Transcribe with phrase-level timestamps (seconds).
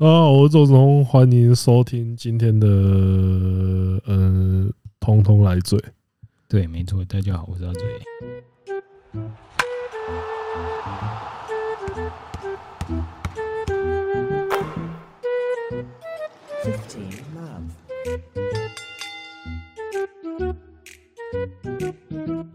[0.00, 5.78] 啊，我是周子通，欢迎收听今天的嗯、呃，通通来嘴。
[6.48, 7.82] 对，没错，大家好，我是阿嘴。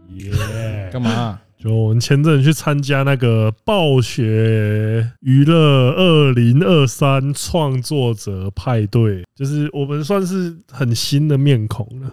[0.08, 0.90] 耶！
[0.92, 1.40] 干嘛？
[1.66, 12.08] 就我们前阵去参加那个暴雪娱乐二零二三创作者派对，就是我们算是很新的面孔了。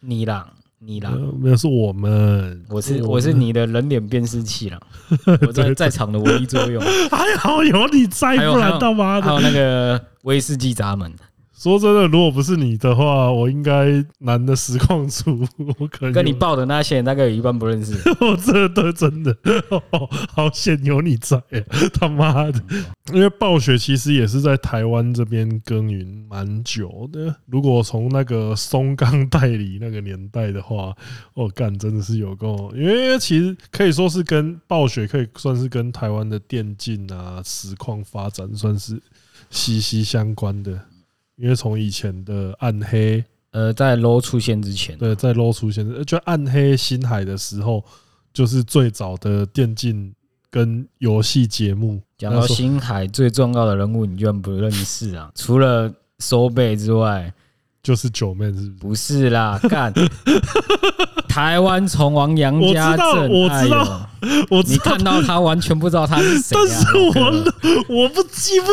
[0.00, 0.48] 你啦，
[0.80, 4.80] 你啦，没有是我们，我是我是你的人脸辨识器啦，
[5.46, 6.82] 我在在场的唯一作用。
[7.08, 11.12] 还好有你在，不然他妈的，还有那个威士忌闸门。
[11.58, 15.44] 说真的，如果不是你的话，我应该难的实况出，
[15.78, 17.94] 我可能跟你报的那些人大概有一半不认识。
[18.24, 19.36] 我真的真的，
[20.30, 21.42] 好险有你在，
[21.94, 22.62] 他妈的！
[23.12, 27.34] 因为暴雪其实也是在台湾这边耕耘蛮久的。
[27.46, 30.94] 如果从那个松冈代理那个年代的话，
[31.34, 39.02] 我干真的是有够，因为其实可以说是跟暴雪可以算是跟台湾的电竞啊实况发展算是
[39.50, 40.78] 息息相关的。
[41.38, 47.82] 因为从以前的暗黑，呃，在 LO 出现之前，对，在 LO 出现，就暗黑星海的时候，
[48.32, 50.12] 就是最早的电竞
[50.50, 52.02] 跟游戏节目。
[52.18, 55.30] 讲到星海最重要的人物，你居然不认识啊？
[55.36, 57.32] 除了收贝之外，
[57.82, 58.70] 就是九妹，是不是？
[58.70, 59.92] 不是啦，干！
[61.38, 64.10] 台湾虫王杨家镇，我知道，
[64.50, 68.66] 我知道，你看到他完全不知道他是谁，但是我我不记不，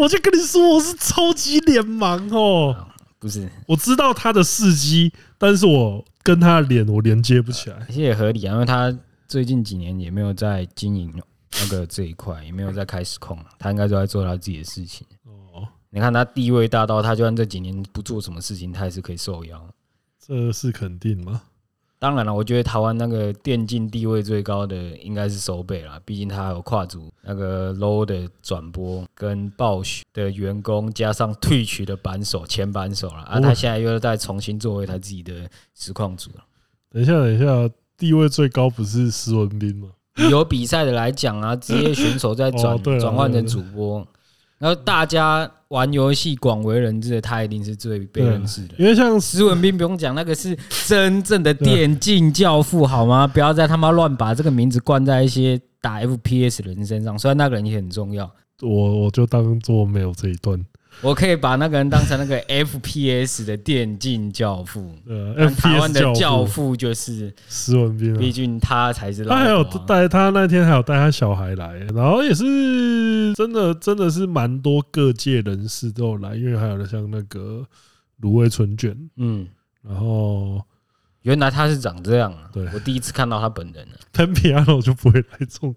[0.00, 2.86] 我就跟你说我是超级脸盲哦，
[3.18, 11.12] 不是，我知道他的事迹，但是我跟他的脸我连接不起来，其实也合理啊，因为他最近几年也没有在经营
[11.60, 15.04] 那个这一块，也没有在开始控，他应该都在做他自己的事情。
[15.24, 19.60] 哦，你看他地位大到，他就算这几年不做什么事情，他也是可以受邀，
[20.24, 21.42] 这是肯定吗？
[22.02, 36.42] 当然了，我觉得台湾那个电竞地位最高的应该是收贝啦，毕竟他还有跨足那个 low 的转播，跟暴雪的员工，加上 Twitch 的扳手前扳手了，啊，他现在又在重新作为他自己的实况组了。
[36.90, 39.88] 等一下，等一下，地位最高不是施文斌吗？
[40.28, 44.04] 有比赛的来讲啊，职业选手在转 转换成主播。
[44.62, 48.74] 然后大家玩游戏广为人知的，他一定是最被认识的。
[48.78, 50.56] 因为像石文斌不用讲，那个是
[50.86, 53.26] 真正的电竞教父，好吗？
[53.26, 57.18] 不要再他妈乱把这个名字冠在一些打 FPS 的人身上。
[57.18, 58.30] 虽然那个人也很重要，
[58.60, 60.64] 我我就当做没有这一段。
[61.00, 69.24] 我可以把那个人当成那个 FPS 的电竞教父，呃，台湾的教父就是施文斌，毕竟他才是。
[69.24, 77.66] 他还有带他那天还有带他小孩来，然后也是真的真的是蛮多各界人士都有来，因为还有像那个
[78.18, 79.46] 芦苇春卷，嗯，
[79.82, 80.62] 然后
[81.22, 82.50] 原来他是长这样啊！
[82.52, 83.98] 对，我第一次看到他本人了。
[84.12, 85.74] 喷皮亚诺就不会来这种。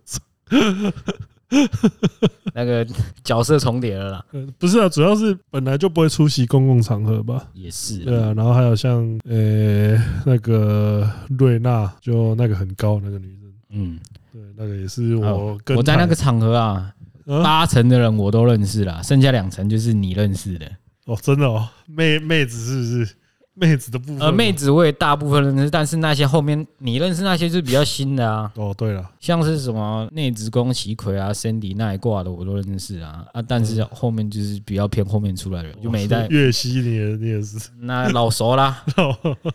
[2.53, 2.85] 那个
[3.23, 4.25] 角色重叠了啦，
[4.57, 7.47] 不是啊，主要是本来就不会出席公共场合吧？
[7.53, 8.33] 也是，对啊。
[8.35, 9.95] 然后还有像呃
[10.25, 13.99] 那个瑞娜，就那个很高那个女生，嗯，
[14.31, 16.91] 对，那个也是我跟我在那个场合啊，
[17.25, 20.65] 八成的人我都认识了，剩下两成就是你认识的
[21.05, 23.15] 哦，真的哦，妹妹子是不是？
[23.57, 28.51] 妹子的部分，呃，妹子我也大部分认识，但是那些后面你认识那些是比较新的啊。
[28.55, 36.27] 哦，对了，像是什么内职宫崎葵啊、Sandy 那一挂的我都认识啊啊，但是后面就是比较偏后面出来的，就没在。
[36.27, 38.83] 月溪你也你也是，那老熟啦，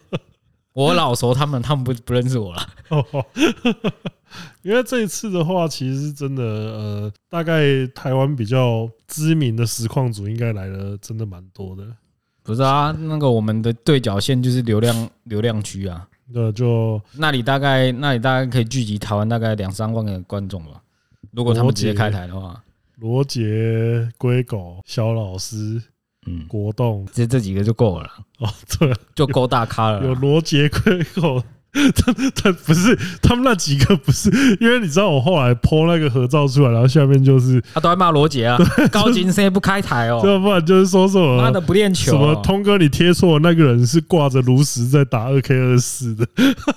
[0.72, 2.67] 我老熟，他们他们不不认识我了。
[4.62, 11.82] 因为这一次的话，其实真的呃，大概台湾比较知名的实况组应该来了，真的蛮多的。
[12.42, 20.82] 不是啊，那个我们的对角线就是流量流量区啊，那，就那里大概那里大概可以聚集台湾大概两三万个观众吧。
[21.32, 22.60] 如果他们直接开台的话，
[22.96, 25.80] 罗杰、龟狗、肖老师、
[26.26, 28.10] 嗯，国栋，这这几个就够了。
[28.38, 28.48] 哦，
[28.78, 30.04] 对，就够大咖了。
[30.04, 31.43] 有罗杰、龟狗。
[31.94, 34.28] 他他不是他们那几个不是，
[34.61, 38.58] 因为你知道我后来 po 那个合照出来，然后下面就是他都在骂罗杰啊，
[38.90, 46.26] 高金生不开台哦，要不然就是说什么妈的不练球，什么通哥你贴错那个人是挂着炉石在打二 K 二四的，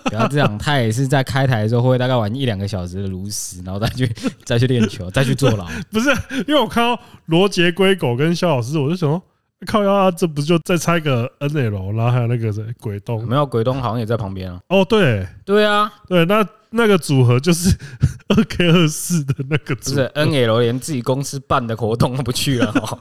[0.05, 4.11] 不要这样， 他也是在开台的时候会大概玩一两个小时的炉石，然后再去
[4.45, 5.65] 再去练球，再去坐牢。
[5.91, 6.09] 不是，
[6.47, 9.21] 因为我看到罗杰、龟狗跟肖老师，我就想说。
[9.63, 13.27] 靠腰啊，这不就再拆个 NL，然后还有那个谁鬼东？
[13.27, 14.59] 没有鬼东，好像也在旁边啊。
[14.69, 17.69] 哦，对，对啊，对，那那个组合就是
[18.29, 19.95] 二 K 二四的那个组合。
[19.95, 22.73] 不是 NL 连自己公司办的活动都不去了，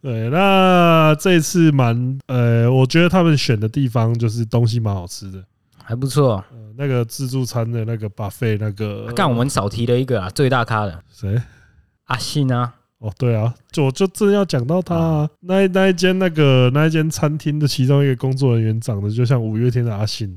[0.00, 5.42] 对，那这次蛮呃，我觉得他们选的地方就是东西蛮好吃的，
[5.82, 6.44] 还不错。
[6.50, 11.40] 呃，那个自助餐的那个 buffet 那个，干我们少提了一个啊，最大咖的谁？
[12.08, 12.74] 阿信啊。
[12.98, 20.36] 哦，对啊，就我就正要讲到他、啊、那那一间那个那一间餐厅的其中一个工作人员，长得就像五月天的阿信，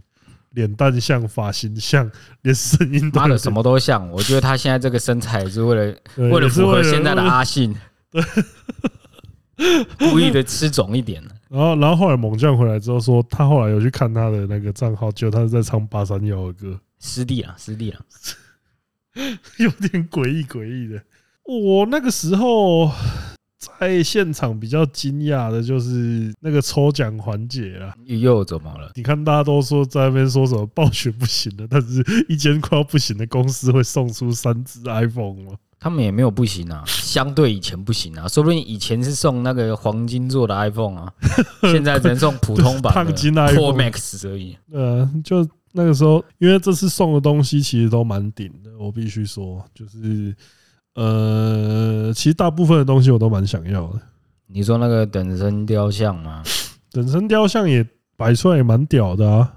[0.52, 2.08] 脸蛋像，发型像，
[2.44, 4.08] 连声音都妈的什么都像。
[4.12, 7.76] 我觉得他现在这个身材是为了为了符合现在的阿信，
[9.98, 11.20] 故意的吃肿一点。
[11.50, 18.00] 然后然后后来猛将回来之后说，他后来有去看他的那个账号，就他是在唱八三夭的歌，师弟啊，师弟啊，
[19.58, 21.02] 有点诡异诡异的。
[21.46, 22.92] 我那个时候
[23.80, 28.92] 在现场比较惊讶的就是那个抽奖环节啊，又怎么了？
[28.96, 35.54] 你看大家都说在那边说什么暴雪不行了，但是一间快要不行的公司会送出三只 iPhone 吗？
[35.80, 41.12] 他们也没有不行啊，相对以前不行啊，说不定以前是送那个黄金做的 iPhone 啊，
[41.72, 44.56] 现在只能送普通版的 Pro Max 而已。
[44.72, 50.36] 呃，就那个时候，因为这次送的东西其实都蛮顶的，我必须说，就是。
[50.96, 54.00] 呃，其实大部分的东西我都蛮想要的。
[54.48, 56.44] 你说那个等身雕像吗？
[56.92, 57.86] 等身雕像也
[58.18, 59.54] 摆出来也蛮屌的啊。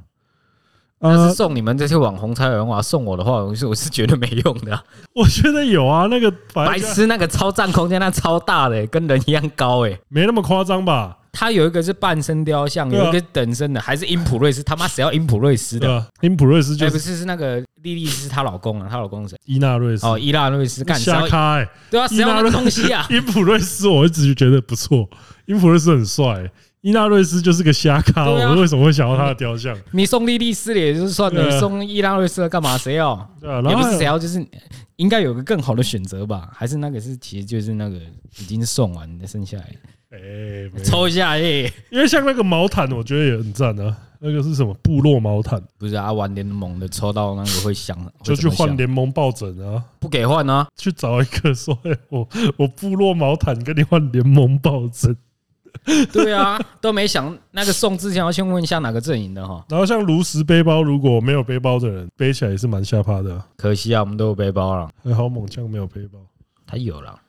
[1.00, 4.84] 但是送你们这些网红才有用啊，送我的话，我是我是觉得没用的。
[5.14, 11.18] 我觉得有啊，那个白痴那个超占空间，那超大的，跟人一样高哎，没那么夸张吧？
[11.32, 14.62] 他有一个是半身雕像，有一个等身的，还是英普瑞斯？
[14.62, 16.06] 他妈谁要英普瑞斯的？
[16.20, 18.88] 英普瑞斯就是不是是那个莉莉是她老公啊？
[18.90, 19.38] 她老公是谁？
[19.44, 23.06] 伊纳瑞斯哦，伊纳瑞斯干瞎开对啊，谁要那个东西啊？
[23.12, 25.08] 英普瑞斯我一直觉得不错，
[25.46, 26.50] 英普瑞斯很帅，
[26.80, 28.24] 伊纳瑞斯就是个瞎咖。
[28.28, 29.76] 我为什么会想要他的雕像？
[29.92, 32.76] 你送莉莉丝也就算了，你送伊纳瑞斯干嘛？
[32.76, 33.16] 谁要？
[33.40, 34.44] 对啊，也不是谁要，就是
[34.96, 36.48] 应该有个更好的选择吧？
[36.54, 37.96] 还是那个是其实就是那个
[38.38, 39.66] 已经送完的剩下来。
[40.10, 41.40] 哎，抽一下哎，
[41.90, 43.96] 因为像那个毛毯，我觉得也很赞啊。
[44.18, 45.62] 那个是什么部落毛毯？
[45.78, 49.82] 不是啊，玩联盟的抽到那个会响，就去换联盟抱枕啊。
[49.98, 51.78] 不给换啊，去找一个说，
[52.08, 52.26] 我
[52.56, 55.16] 我部落毛毯跟你换联盟抱枕。
[56.12, 59.64] 对啊，都没想那个送之前要先问一下哪个阵营的哈。
[59.68, 63.42] 然后像炉石背包，如果没有背包的人背起来也是蛮吓怕的。
[63.56, 64.88] 可惜啊，我们都有背包了。
[65.02, 66.18] 还好猛将没有背包，
[66.64, 67.20] 他有了。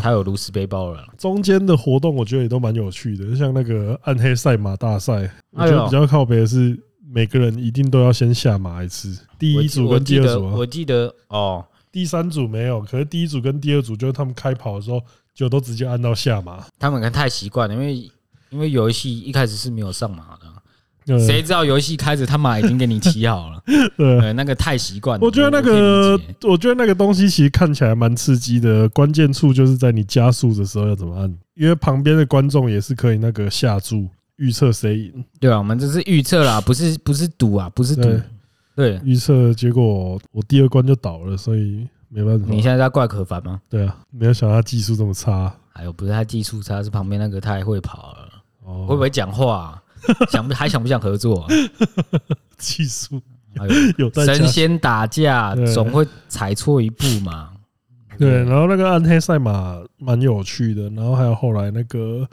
[0.00, 1.06] 他有炉石背包了。
[1.18, 6.78] 中间的活动我觉得也都蛮有趣的，像那个暗黑赛马大赛，我觉得比较靠北的是
[7.10, 9.18] 每个人一定都要先下马一次。
[9.38, 15.02] 第一组跟第二组，我记得哦，第三组没有，可是第一组跟第二组就是他们开跑的时候
[15.34, 16.64] 就都直接按到下马。
[16.78, 18.10] 他们可能太习惯了，因为
[18.50, 20.46] 因为游戏一开始是没有上马的。
[21.06, 23.62] 谁知道游戏开始他马已经给你骑好了？
[23.96, 25.24] 对，那个太习惯了。
[25.24, 35.24] 我觉得那个，我觉得那个东西其实看起来蛮刺激的，关键处就是在你加速的时候要怎么按，因为旁边的观众也是可以那个下注预测谁赢。
[35.40, 38.08] 对啊，我们这是预测啦，不是不是赌啊，不是赌。
[38.74, 42.46] 对，预测结果我第二关就倒了，所以没办法。
[42.48, 43.60] 你现在在怪可凡吗？
[43.68, 45.52] 对啊，没有想到他技术这么差。
[45.74, 49.81] 还有不是他技术差，是旁边那个太会跑了，会不会讲话？
[50.30, 51.46] 想不还想不想合作？
[52.58, 53.20] 技术
[53.98, 57.50] 有神仙打架总会踩错一步嘛？
[58.18, 62.28] 对，然后那个暗黑赛马蛮有趣的，然后还有后来那个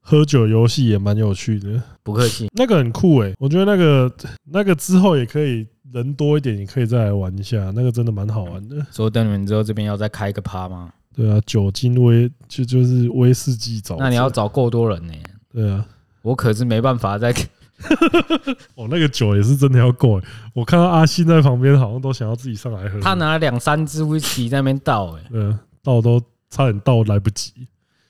[0.00, 1.82] 喝酒游戏也蛮有趣的。
[2.02, 4.12] 不客气，那个很酷诶，我觉得那个
[4.50, 8.76] 那个之后也可以人多一点，你可以再来玩一下，那个真的蛮好玩的。
[8.90, 10.92] 所以等你们之后这边要再开一个趴吗？
[11.14, 15.12] 对啊，酒精威就就是威士忌找，那你要找够多人呢？
[15.52, 15.84] 对啊。
[16.22, 17.30] 我可是没办法再，
[18.74, 20.20] 哦，那个酒也是真的要够。
[20.54, 23.00] 我看到阿信在旁边，好像都想要自己上来喝。
[23.00, 27.52] 他拿了两三支威士忌在那边倒，哎， 嗯，倒都差点倒来不及。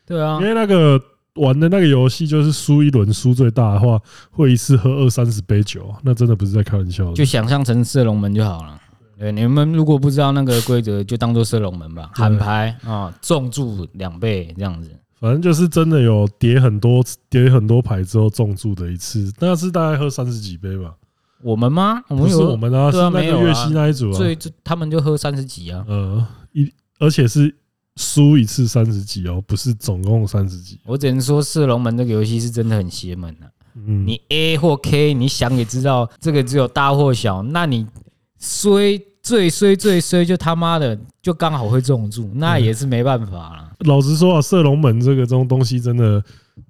[0.06, 1.00] 对啊，因为那个
[1.36, 3.98] 玩的那个游戏，就是输一轮输最大的话，
[4.30, 7.12] 会一次喝二三十杯酒，那真的不是在开玩笑。
[7.14, 8.78] 就想象成射龙门就好了。
[9.18, 12.10] 对，你们如果不知道那个规则，就当做射龙门吧。
[12.14, 14.90] 喊牌啊，重注两倍这样子。
[15.22, 17.00] 反正就是真的有叠很多
[17.30, 20.92] 叠很多牌之后中注的一次，那是大概喝三十几杯吧。
[21.42, 22.02] 我们吗？
[22.08, 24.14] 我们是我们啊，是那个月西那一组啊。
[24.14, 25.84] 所以这他们就喝三十几啊。
[25.86, 27.54] 呃，一而且是
[27.94, 30.80] 输一次三十几哦，不是总共三十几。
[30.84, 33.46] 我只能说，射龙门这个游戏是真的很邪门啊。
[33.76, 37.44] 嗯，你 A 或 K，你想也知道，这个只有大或小。
[37.44, 37.86] 那你
[38.40, 43.70] 衰最衰最衰，就他妈的就刚好会中注，那也是没办法了。
[43.80, 46.22] 老实说啊，射龙门这个这种东西真的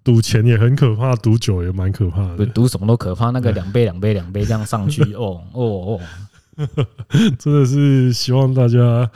[0.04, 2.44] 赌钱也很可怕，赌酒也蛮可怕的。
[2.46, 6.00] 赌什么都可怕，那个两倍两倍两倍这样上去，哦 哦哦，
[7.38, 9.10] 真的是希望大家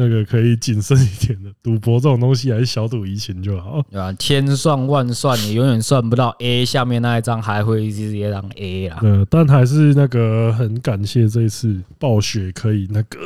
[0.00, 4.12] 那个可以谨慎一点的，赌博这种东西还是小赌怡情就好，对吧？
[4.12, 9.00] 千算万算，你永远算不到 A 下面那一张还会直接让 A 啊。
[9.02, 13.18] 呃，但还是那个很感谢这一次暴雪可以那个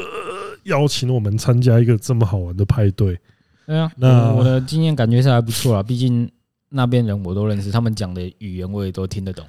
[0.63, 3.21] 邀请我们参加一个这么好玩的派对。
[3.67, 6.27] 对啊，那我的经验感觉是还不错啊，毕竟
[6.71, 9.45] 那边人我都认识，他们讲的语言我也都听得懂。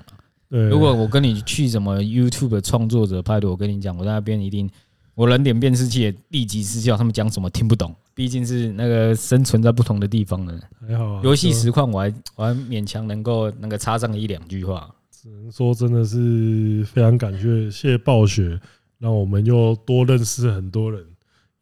[0.49, 4.69] 对，如果我跟你去什么 YouTube 创作者派对，我跟你讲，我在那边一定。
[5.15, 10.59] 我人脸辨识器也立即失效，他们讲什么听不懂，毕竟是那个生存在不同的地方呢。
[10.87, 14.89] 还好，游戏实况我还我还勉强能够那个插上一两句话。
[15.11, 18.59] 只能说真的是非常感谢，谢谢暴雪，
[18.99, 21.01] 让我们又多认识很多人。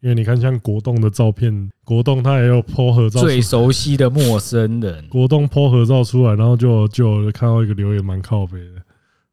[0.00, 8.81] 因为你看，像国栋的照片，国栋他也有 po 合照，最熟悉的陌生人，国栋 po 合照出来，然后就就看到一个留言蛮靠北的。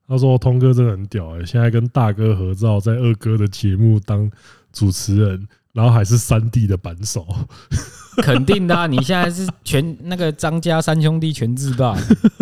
[0.10, 4.30] 他说：“通哥真的很屌哎，现在跟大哥合照，在二哥的节目当
[4.74, 7.28] 主持人，然后还是三弟的版手，
[8.24, 8.88] 肯定的啊。
[8.88, 11.96] 你现在是全那个张家三兄弟全自霸，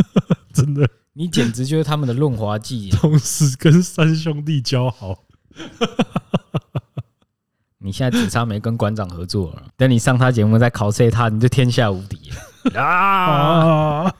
[0.54, 2.90] 真的，你简直就是他们的润滑剂。
[2.90, 5.26] 同时跟三兄弟交好，
[7.80, 9.64] 你现在只差没跟馆长合作了。
[9.76, 12.32] 等你上他节目再考 C 他，你就天下无敌
[12.76, 14.14] 啊！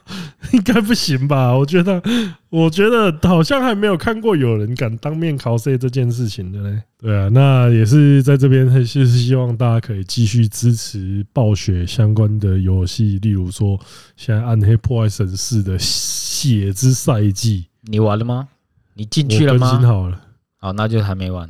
[0.52, 1.54] 应该不行吧？
[1.54, 2.02] 我觉得，
[2.48, 6.82] 我觉得好像还没有看过有人敢当面 cos 这件事情的嘞。
[6.98, 13.78] 对啊，那也是在这边，就是希望大家可以继续支持暴雪相关的游戏，例如说
[14.16, 18.48] 现在《暗黑破坏神四》的血之赛季，你玩了吗？
[18.94, 19.70] 你进去了吗？
[19.70, 20.18] 更新好了，
[20.58, 21.48] 好，那就还没玩。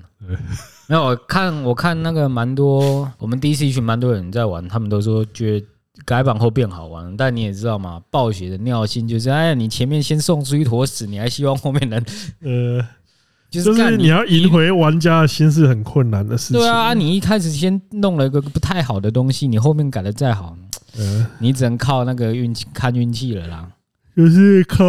[0.88, 5.66] 没有，我看我看那个蛮多，我们 DC 群蛮多人在玩，他们都说觉得。
[6.04, 12.02] 改版后变好玩，但你也知道嘛，暴雪的尿性就是，哎，你前面先送出一坨屎，你还希望后面能，
[12.40, 12.84] 呃，
[13.50, 16.58] 就是你要赢回玩家的心是很困难的事情。
[16.58, 20.56] 对啊，你一开始先弄了一个不太好的东西，你后面改的再好，
[20.96, 23.68] 呃，你只能靠那个运气，看运气了啦。
[24.16, 24.84] 就是靠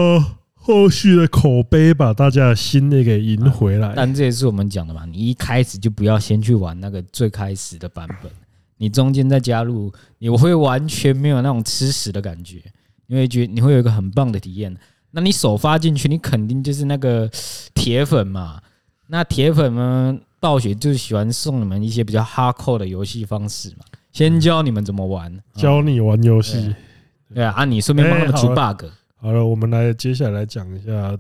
[0.54, 3.94] 后续的口碑把大家的心那给赢回来。
[3.96, 8.32] 但这也是我们讲的嘛，你一开始就不要先去玩那个最开始的版本。
[8.80, 12.64] 你中间再加入，你会完全没有那种吃屎的感觉，
[13.06, 14.76] 你会觉你会有一个很棒的体验。
[15.12, 17.30] 那你首发进去，你肯定就是那个
[17.74, 18.62] 铁粉嘛。
[19.08, 26.74] 那铁粉们，暴雪就喜欢送你们一些比较 hardcore 的游戏方式嘛，先教你们怎么玩，教你玩游戏。
[27.34, 28.86] 对啊，啊，你顺便帮他们出 bug。
[29.18, 31.18] 好了，我们来接下来讲一下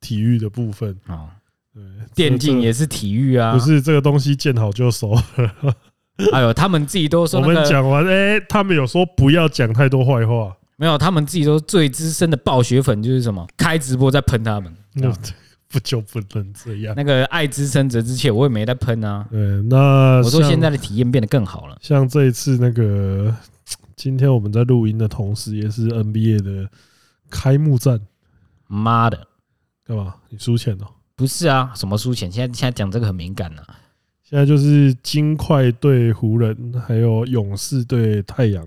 [0.00, 1.28] 体育的部分啊。
[1.74, 1.82] 对，
[2.14, 5.12] 电竞也是体育啊，不是这个东西见好就收。
[6.32, 10.56] 哎呦，他们自己都说，我们讲完，哎，他们有说不要讲太多坏话。
[10.76, 15.12] 没有，他们自己都最资深的暴雪粉就是什么，开直播在喷他们，那
[15.68, 16.94] 不就不能这样？
[16.96, 19.26] 那个爱之深责之切，我也没在喷啊。
[19.30, 21.76] 对，那我说现在的体验变得更好了。
[21.80, 23.34] 像这一次那个，
[23.94, 26.68] 今天我们在录音的同时，也是 NBA 的
[27.30, 28.00] 开幕战。
[28.66, 29.26] 妈的，
[29.86, 30.14] 干嘛？
[30.28, 30.86] 你输钱了？
[31.16, 32.30] 不是啊，什么输钱？
[32.30, 33.64] 现在现在讲这个很敏感啊。
[34.28, 36.54] 现在就是金块对湖人，
[36.86, 38.62] 还有勇士对太阳，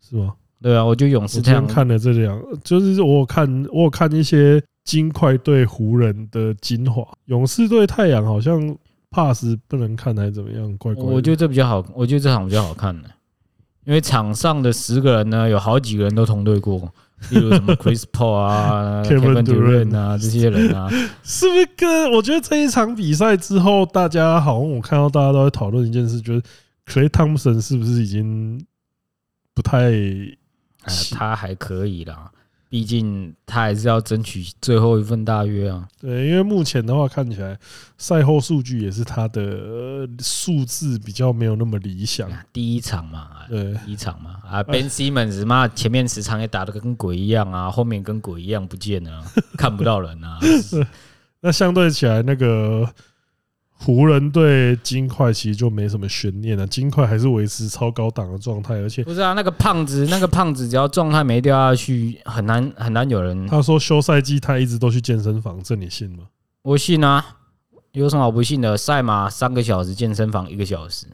[0.00, 0.34] 是吗？
[0.60, 8.76] 对啊，我就勇士太阳看了这两，就是我有看我有看一些金块对湖人的精华，勇士对太阳好像
[9.08, 10.76] pass 不能看还是怎么样？
[10.78, 11.04] 怪怪。
[11.04, 13.08] 我觉得这比较好，我觉得这场比较好看的，
[13.84, 16.92] 因为场上的十个人呢，有好几个人都同队过。
[17.30, 20.88] 例如什么 Chris Paul 啊、 Kevin Durant 啊这些人啊，
[21.22, 26.42] 是不是跟我觉得这一场比赛之后，大家好像我看到大家都在讨论一件事，就是
[26.86, 28.64] Clay Thompson 是不是已经
[29.54, 29.92] 不太，
[31.12, 32.30] 他还可以啦。
[32.72, 35.86] 毕竟他还是要争取最后一份大约啊。
[36.00, 37.54] 对，因为目前的话看起来
[37.98, 42.30] 赛后数据也是他的数字比较没有那么理想。
[42.50, 49.22] 第一场嘛，对，第一场嘛啊，Ben Simmons 嘛，前面十场也打得跟鬼一样啊，后面跟鬼一样不见了，
[49.58, 50.38] 看不到人啊。
[51.44, 52.88] 那相对起来那个。
[53.84, 63.46] 湖人对金块其实就没什么悬念了，金块还是维持超高档的状态，而且不是啊，那个胖子，那个胖子只要状态没掉下去，很难很难有人。
[63.48, 66.24] 他说休赛季他一直都去健身房，这你信吗？
[66.62, 67.24] 我信啊，
[67.90, 68.76] 有什么好不信的？
[68.76, 71.06] 赛马三个小时，健身房一个小时，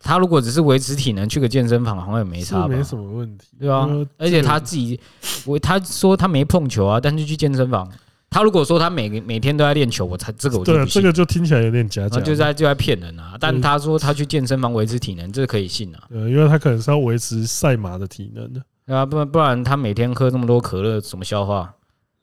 [0.00, 3.88] 他如果只是维持体能，去个健身房好像也没差吧，没什么问题，对啊？
[4.18, 4.98] 而且他自己，
[5.44, 7.88] 我他说他没碰球啊，但是去健身房。
[8.30, 10.72] 他如果说他每每天都在练球，我才这个我就。
[10.72, 13.36] 对，这个就听起来有点假假，就在就在骗人啊！
[13.40, 16.04] 但他说他去健身房维持体能，这个可以信啊。
[16.10, 18.62] 呃，因为他可能是要维持赛马的体能的。
[18.86, 21.74] 对啊，不然不然他每天喝这么多可乐，怎么消化？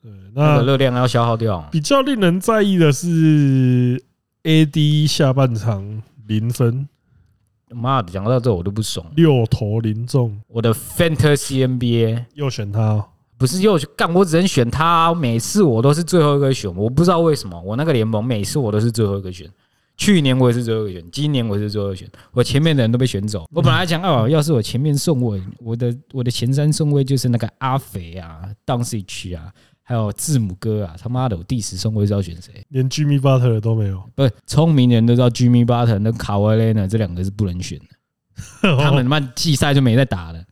[0.02, 1.60] 对，那热量要消耗掉。
[1.70, 4.02] 比较令人在意的是
[4.44, 6.88] ，AD 下半场零分，
[7.70, 9.04] 妈的，讲到这我都不爽。
[9.14, 13.04] 六投零中，我的 Fantasy NBA 又选他、哦，
[13.38, 15.14] 不是又干，我只能选他、啊。
[15.14, 19.48] 每次我都是最后一个选，我不知道为什么，我那个联盟每次我都是最后一个选。
[19.96, 23.48] 去年我也是最后一个选，今年我也是最后一个选，我前面的人都被选走。
[23.52, 29.52] 我本来讲哦，要是我前面顺位，我的我的前三顺位就是那个阿肥啊、Doncic 啊，
[29.82, 30.94] 还有字母哥啊。
[31.00, 32.64] 他妈的，我第十顺位是要选谁？
[32.68, 34.02] 连 Jimmy Butler 都没有。
[34.14, 37.86] 不是聪明人都知道 Jimmy Butler 跟卡瓦莱呢，这两个是不能选的。
[38.78, 40.44] 他们他妈季赛就没在打了，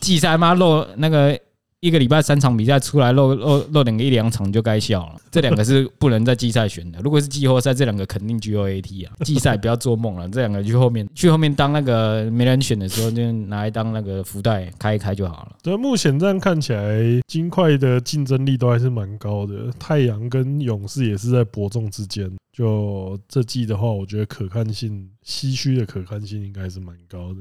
[0.00, 1.38] 季赛妈漏那个。
[1.80, 7.00] 一个礼拜三场比赛出来漏漏漏两个一两场就该笑了， 这两个是不能在季赛选的。
[7.02, 9.14] 如果是季后赛，这两个肯定 GOAT 啊！
[9.24, 15.56] 季赛不要做梦了， 这两个去后面去后面当那个没人选的时候，就拿来当那个福袋开一开就好了。
[15.62, 19.70] 对，目前这样看起来，金块的竞争力都还是蛮高的。
[19.78, 22.28] 太阳跟勇士也是在伯仲之间。
[22.52, 27.40] 就这季的话，我觉得可看性，西区的可看性应该是蛮高的。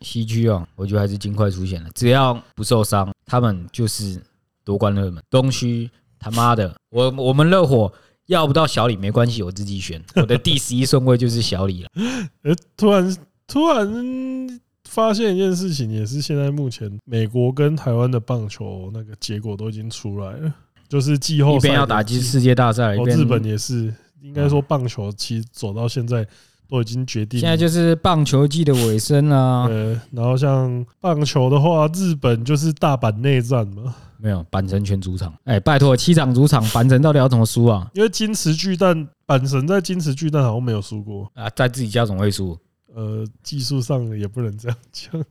[0.00, 4.20] 西区啊，我觉得还是尽快出现了，只要不受伤，他们就是
[4.64, 5.22] 夺冠热门。
[5.28, 7.92] 东区他妈的， 我我们热火
[8.26, 11.88] 要不到小李没关系，我自己选，我的第十一顺位就是小李了。
[12.42, 13.16] 呃，突然
[13.46, 20.54] 突然发现一件事情，也是现在目前美国跟台湾的棒球那个结果都已经出来了，
[20.88, 26.26] 就是季后赛一边要打进世界大赛，日本也是，应该说棒球其实走到现在。
[26.70, 29.66] 都已经决定，现在就是棒球季的尾声了。
[29.66, 33.94] 对，然后像棒球的话，日本就是大阪内战嘛。
[34.22, 35.34] 没有，阪神全主场。
[35.44, 37.90] 哎，拜托，七场主场，阪神到底要怎么输啊？
[37.94, 42.56] 因为金池巨蛋，阪神在金池巨蛋好像没有输过啊，在自己家总会输。
[42.94, 45.24] 呃，技术上也不能这样讲。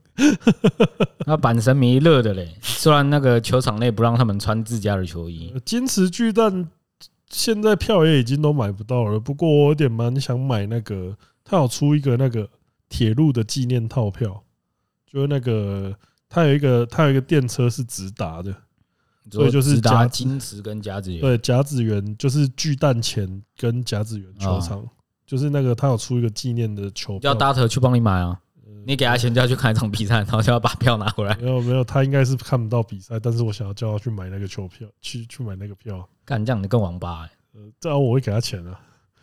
[1.27, 5.53] 那阪神迷乐的嘞，虽然那个球场内不让他们穿自家的球衣。
[5.63, 6.67] 金池巨蛋
[7.29, 11.15] 现在票也已经都买不到了，不过我有点蛮想买那个。
[11.49, 12.47] 他有出一个那个
[12.89, 14.43] 铁路的纪念套票，
[15.11, 15.95] 就是那个
[16.29, 18.55] 他有一个他有一个电车是直达的，
[19.31, 24.87] 所以就是达金池跟甲子园，对，甲子园就是巨蛋前跟甲子园球场，
[25.25, 28.39] 就是那个他有出一个纪念的球票，要搭车去帮你买啊，
[28.85, 31.35] 你给他钱就要去看一场比赛， 然后就要把票拿回来。
[31.37, 36.07] 没有没有，他应该是看不到比赛，但是我想要叫他去买那个球票，去去买那个票。
[36.25, 38.79] 干这样你更王八哎，呃，这样我会给他钱啊。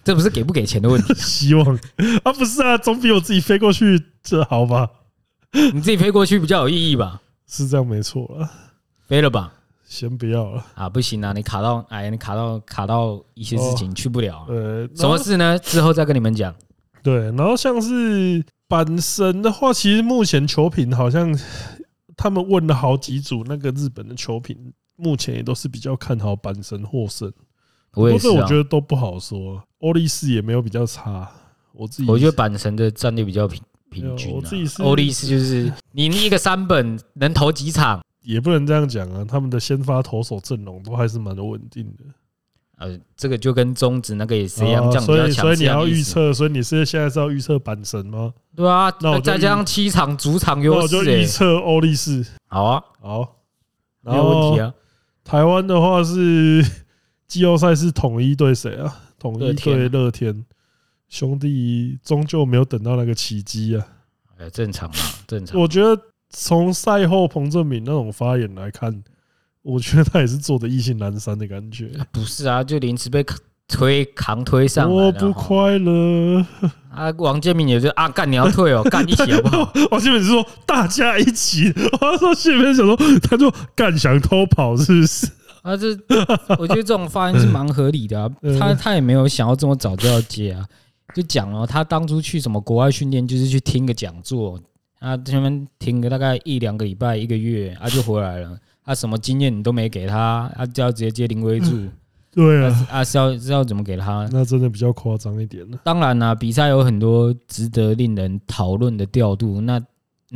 [0.07, 1.77] 这不是给不给钱的问题，希望
[2.23, 4.89] 啊，不是啊，总比我自己飞过去这好吧？
[5.75, 7.21] 你自己飞过去比较有意义吧？
[7.49, 8.49] 是这样没错了，
[9.09, 9.53] 飞了吧？
[9.85, 14.47] 先不要了啊，不行啊，你卡到哎，你卡到卡到一些事情去不了。
[14.49, 15.59] 呃，什么事呢？
[15.59, 16.55] 之后再跟你们讲。
[17.03, 21.37] 对，然后像是阪神的话，其实目前球评好像
[22.17, 24.57] 他们问了好几组那个日本的球评，
[24.95, 27.33] 目前也都是比较看好阪神获胜。
[27.93, 31.31] 不过这我觉得都不好说，欧力士也没有比较差。
[31.73, 34.33] 我自己我觉得板神的战力比较平平均。
[34.33, 39.25] 我自己是欧力士，就是你一个三本能投几场， 也不能这样讲啊。
[39.27, 42.05] 他们的先发投手阵容都还是蛮稳定的。
[42.79, 48.35] 呃，这个就跟中指那个也是一样，所以所以你要预测，所以你是现在是要预测板神吗？
[48.55, 48.91] 对啊，
[49.23, 52.25] 再加上七场主场优势，我就预测欧力士。
[52.49, 53.37] 好啊，好，
[54.03, 54.75] 没有问题啊。
[55.25, 56.65] 台湾的话是。
[57.27, 59.01] 季后赛是统一对谁啊？
[59.19, 60.45] 统一对乐天
[61.09, 63.87] 兄弟，终究没有等到那个奇迹啊！
[64.39, 65.59] 哎，正常嘛，正常。
[65.59, 69.03] 我觉得从赛后彭正敏那种发言来看，
[69.63, 71.91] 我觉得他也是做的意兴阑珊的感觉。
[72.13, 73.25] 不是啊，就临时被
[73.67, 76.45] 推扛推上来，我不快乐
[76.91, 77.11] 啊！
[77.19, 79.73] 王建民也是啊，干你要退哦，干一起好不好？
[79.91, 85.27] 王建民是说大家一起，我说谢面想说，他就干想偷跑，是不是？
[85.67, 85.89] 啊，这
[86.59, 88.31] 我觉得这种发言是蛮合理的啊。
[88.59, 90.65] 他他也没有想要这么早就要接啊，
[91.13, 94.61] 就讲了，他当初去什么国外训练，就是去听个讲座
[95.01, 98.57] 啊，他们听个大概一两个礼拜、一个月，啊就回来了。
[98.85, 101.89] 他什么经验你都没给他，他就要直接接林威柱。
[102.31, 104.29] 对啊，啊是要是要怎么给他？
[104.31, 105.79] 那真的比较夸张一点了。
[105.83, 109.61] 当然啦，比赛有很多值得令人讨论的调度。
[109.61, 109.83] 那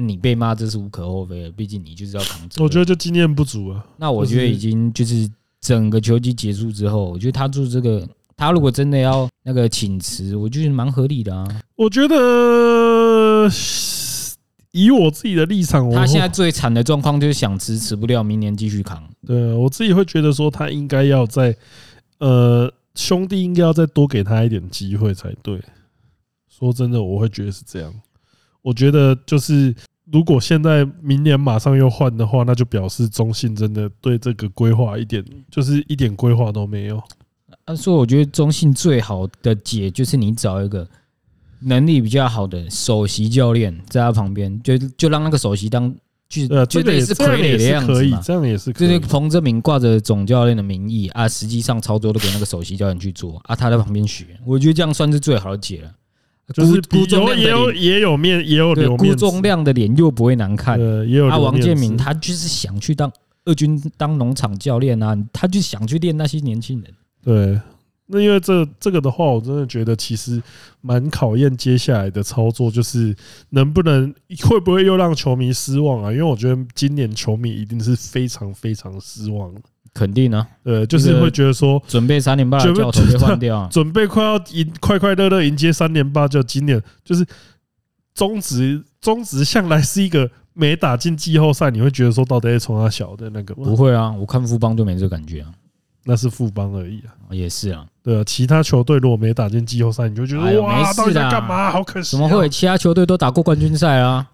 [0.09, 2.63] 你被骂这是无可厚非的，毕竟你就是要扛责。
[2.63, 3.85] 我觉得就经验不足啊。
[3.97, 11.47] 那我觉得已经就是整个球季结束之后，我觉得他做这个，他如果真的要那个请辞，我觉得蛮合理的啊。
[11.77, 13.49] 我觉得
[14.73, 19.03] 以我自己的立场，他现在最惨的状况就是想辞辞不掉，明年继续扛。
[19.27, 21.57] 对，我自己会觉得说他应该要在
[22.19, 25.61] 呃兄弟应该要再多给他一点机会才对。
[26.49, 27.93] 说真的，我会觉得是这样。
[28.63, 29.75] 我觉得就是，
[30.13, 37.03] 如果现在明年马上又换的话，那就表示中信真的对这个规划一点就是一点规划都没有。
[37.67, 40.89] 他说：“我觉得中信最好的解就是你找一个
[41.61, 45.95] 能力比较好的首席教练在他旁边，就就让那个首席当。
[46.29, 48.73] 就绝对是傀儡的样子嘛，这样也是。
[48.75, 54.39] 就是彭哲明挂着总教练的名义啊，实际上操作都给那个首席教练去做啊，他在旁边学。
[54.47, 55.93] 我觉得这样算是最好的解了。
[56.53, 60.79] 就是估重量也有也有面也有留面，估重亮的脸又不会难看。
[61.09, 61.29] 也有。
[61.29, 63.11] 啊，王建民他就是想去当
[63.45, 66.95] 二军当农场教练啊，他就想去练那些年轻人。
[67.23, 67.61] 对。
[68.13, 70.43] 那因为这这个的话，我真的觉得其实
[70.81, 73.15] 蛮考验接下来的操作，就是
[73.51, 74.13] 能不能
[74.49, 76.11] 会不会又让球迷失望啊？
[76.11, 79.61] 因为我觉得今年球迷一定是非常非常失望的，
[80.01, 87.27] 肯定啊，呃，就是会觉得说准备三连霸的教头被换掉， 准备快要迎快快乐乐迎接三连霸，就今年就是
[88.15, 94.11] 中职中职向来是一个没打进季后赛，你会觉得说到底从他小的那个不会啊？
[94.13, 95.53] 我看富邦就没这感觉啊。
[96.05, 101.71] 那是富邦而已啊，也是啊，对啊，其他球队如果没打进季后赛，你就觉得哇，到底在干嘛？
[101.71, 102.49] 好可惜，怎么会？
[102.49, 104.27] 其他球队都打过冠军赛啊？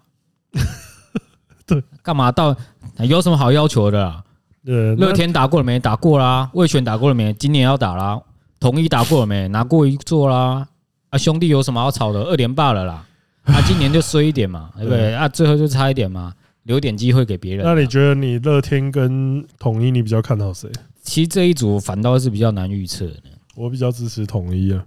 [1.67, 2.55] 对，干嘛到？
[2.99, 4.23] 有什么好要求的啦？
[4.67, 5.79] 对，乐天打过了没？
[5.79, 6.51] 打过啦。
[6.53, 7.33] 味全打过了没？
[7.35, 8.21] 今年要打啦。
[8.59, 9.47] 统一打过了没？
[9.47, 10.67] 拿过一座啦。
[11.09, 12.19] 啊，兄弟有什么好吵的？
[12.23, 13.05] 二连霸了啦。
[13.43, 15.15] 啊，今年就衰一点嘛，对不对？
[15.15, 17.65] 啊，最后就差一点嘛，留点机会给别人。
[17.65, 20.69] 那你觉得你乐天跟统一，你比较看好谁？
[21.01, 23.13] 其实这一组反倒是比较难预测的。
[23.55, 24.83] 我比较支持统一啊。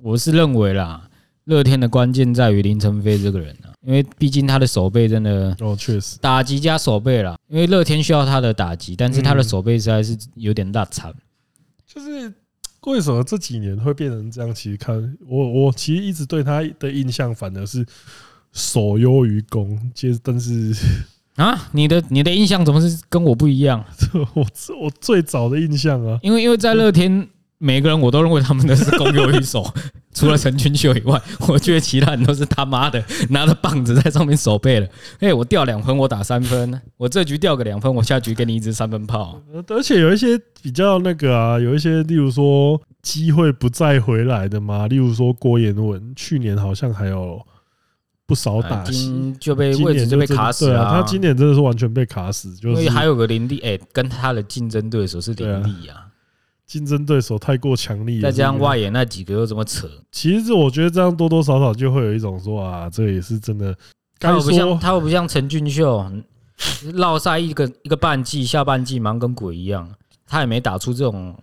[0.00, 1.05] 我是认为啦，
[1.46, 7.36] 乐天的关键在于林晨飞这个人啊，因为毕竟他的手背真的哦，确实打击加手背啦。
[7.48, 11.12] 因为乐天需要他的打击，但是他的手背实在是有点大惨。
[11.86, 12.32] 就是
[12.82, 14.54] 为什么这几年会变成这样？
[14.54, 17.84] 其实看我，我其实一直对他的印象反而是
[18.52, 20.74] 守优于攻，其实但是。
[21.36, 23.84] 啊，你的你的印象怎么是跟我不一样？
[24.34, 24.46] 我
[24.80, 27.28] 我最早的印象啊，因为因为在乐天，
[27.58, 29.62] 每个人我都认为他们都是攻优于守，
[30.16, 34.88] 除了陈俊秀以外， 我觉得其他人都是他妈的拿着棒子在上面守备了。
[35.20, 39.40] 哎，我掉两分，我打三分，我这局掉个两分，我下局给你一支三分炮。
[39.68, 47.40] 而且有一些比较那个啊，有一些例如说机会不再回来的嘛，例如说郭彦文，去年好像还有。
[48.28, 50.84] 不少打戏就被位置就被卡死了。
[50.86, 56.05] 他今年真的是完全被卡死，就是还有个林立，哎，跟他的竞争对手是林立啊，
[56.66, 59.88] 竞争对手太过强力，再加上外野那几个又这么扯。
[60.10, 63.76] 其实我觉得这样多多少少就会有一种说啊，这也是真的。
[64.18, 66.04] 他又不像他又不像陈俊秀，
[66.92, 69.88] 落赛一个一个半季，下半季忙跟鬼一样，
[70.26, 71.38] 他也没打出这种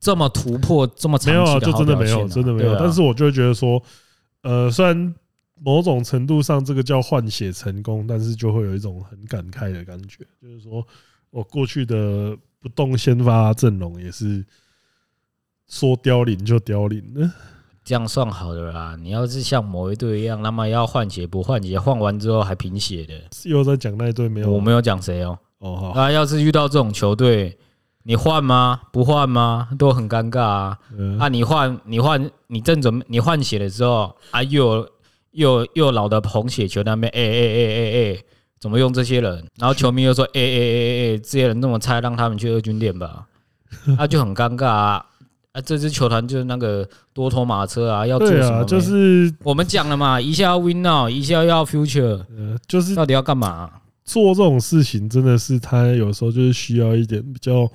[0.00, 2.76] 这么突破这么长期的好表现，就真的没有，真的没有。
[2.78, 3.82] 但是我就会觉得说，
[4.42, 5.14] 呃，虽然。
[5.58, 10.86] 某种程度上，这个叫换血成功，但是就会有一种很感慨的感觉，就是说
[11.30, 14.44] 我过去的不动先发阵容也是
[15.68, 17.30] 说凋零就凋零了，
[17.84, 18.96] 这样算好的啦。
[19.00, 24.50] 你要是像某一队一样，那么要换血不换血，换完之后还贫血的，又在讲那一队没有？
[24.50, 25.38] 我没有讲谁哦。
[25.58, 27.56] 哦好，那要是遇到这种球队，
[28.02, 28.80] 你换吗？
[28.90, 29.68] 不换吗？
[29.78, 30.78] 都很尴尬啊。
[31.20, 34.84] 啊，你换你换你正准备你换血的时候啊又。
[35.36, 38.24] 又又老的红血球那边，哎哎哎哎哎，
[38.58, 39.44] 怎么用这些人？
[39.58, 43.26] 然后球迷又说，哎哎哎哎哎，这些人那么菜，让他们去二军练吧，
[43.98, 45.06] 那就很尴尬啊！
[45.52, 48.64] 啊，这支球团就是那个多头马车啊，要做什么？
[48.64, 52.24] 就是我们讲了嘛，一下要 win now，一下要 future，
[52.66, 53.70] 就是到底要干嘛？
[54.04, 57.70] 做这种事情真的是他有时候就是需要一点比较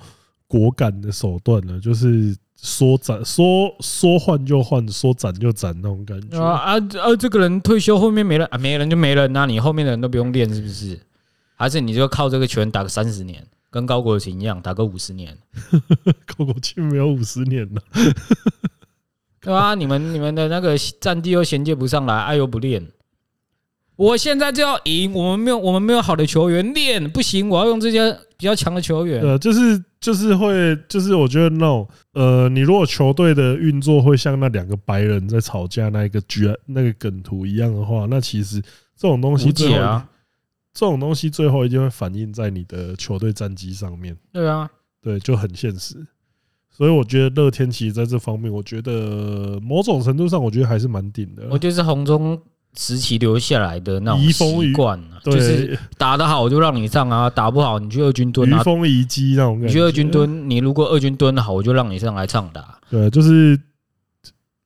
[0.46, 2.36] 果敢的手段了，就是。
[2.62, 7.16] 说斩说说换就换，说斩就斩那种感觉啊啊啊！
[7.18, 10.98] 这个人退休后面没人啊，没人就没人，那你后面的人都不用练是不是？
[11.56, 15.36] 还是你就靠这个拳打个三十年，跟高国庆一样打个五十年？
[16.24, 17.82] 高国庆没有五十年了，
[19.40, 19.74] 对啊？
[19.74, 22.86] 你们你们的那个战地又衔接不上来，爱又不练。
[23.96, 29.22] 我现在就要赢，我们没有我们没有好的球员练不行，我要用这些比较强的球员。
[29.22, 29.82] 呃，就是。
[30.02, 38.60] 就是会，就是我觉得那种，呃，你如果球队的运作会像那两个白人在吵架那一个绝那个梗图一样的话，那其实
[38.96, 40.02] 这种东西最后，
[40.74, 44.16] 这种东西最后一定会反映在你的球队战绩上面。
[44.32, 44.68] 对啊，
[45.00, 46.04] 对，就很现实。
[46.68, 51.46] 所以我觉得乐天其实在这方面，我觉得某种程度上，我觉得还是蛮顶的。
[51.48, 52.42] 我觉得是红中。
[52.74, 58.60] 时期留下来的那种习惯，就是打得好就让你上啊，打不好你去二军蹲啊。
[58.60, 59.60] 移风移机那种。
[59.60, 62.78] 你去二军蹲，你如果二军蹲好，我就让你上来唱打。
[62.90, 63.58] 对，就是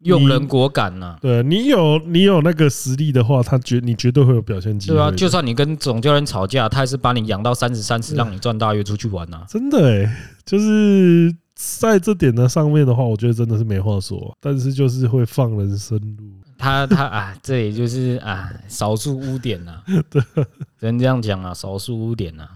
[0.02, 1.16] 用人果敢呐。
[1.20, 4.96] 对你有你有那个实力的话，他绝你绝对会有表现机会。
[4.96, 9.44] 对啊，就算你跟总教练吵架，他也是把你养到三十三十，让你赚大约出去玩呐。
[9.48, 14.36] 真的哎，就是在这点的上面的话，我觉得真的是没话说。
[14.40, 16.24] 但是就是会放人生路。
[16.66, 19.80] 他他啊，这也就是啊，少数污点呐。
[20.10, 20.20] 对，
[20.80, 22.48] 只能这样讲啊，少数污点呐。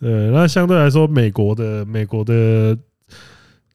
[0.00, 2.78] 呃，那相对来说，美国的美国的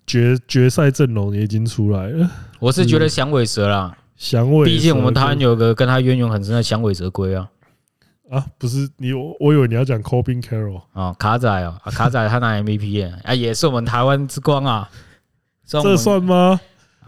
[0.07, 2.29] 决决赛阵容也已经出来了。
[2.59, 7.49] 我是觉得响尾蛇啦，响尾，毕竟我们台湾有个跟他渊源很深的响尾蛇龟啊。
[8.29, 14.89] 啊，不是你，我以为你要讲 Corbin Carroll 啊，卡仔啊，卡仔他拿 MVP 啊，也是我们台湾之光啊。
[15.67, 16.59] 这算吗？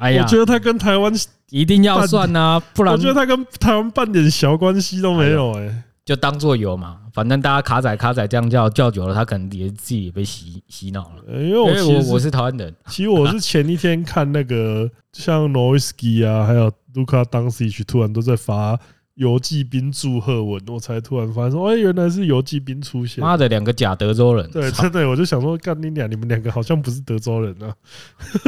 [0.03, 1.13] 哎呀，我觉得他跟台湾
[1.49, 11.41] 一定要算呐、啊，不然我觉得他跟台湾半点小关系都没有哎，就当做有嘛，反正大家卡仔卡仔这样叫叫久了，他可能也自己也被洗洗脑了。
[11.41, 18.77] 因为我我我是台湾人，其实我是前一天看那个像 Nowitzki 啊，还有 Luca Doncic 突然都在发。
[19.15, 23.21] 游骑兵祝贺文，我才突然发现说，哎，原来是游骑兵出现。
[23.21, 24.49] 妈的，两个假德州人。
[24.49, 27.71] 对，真的，我就想说，干你俩，你们两个好像不是德州人啊。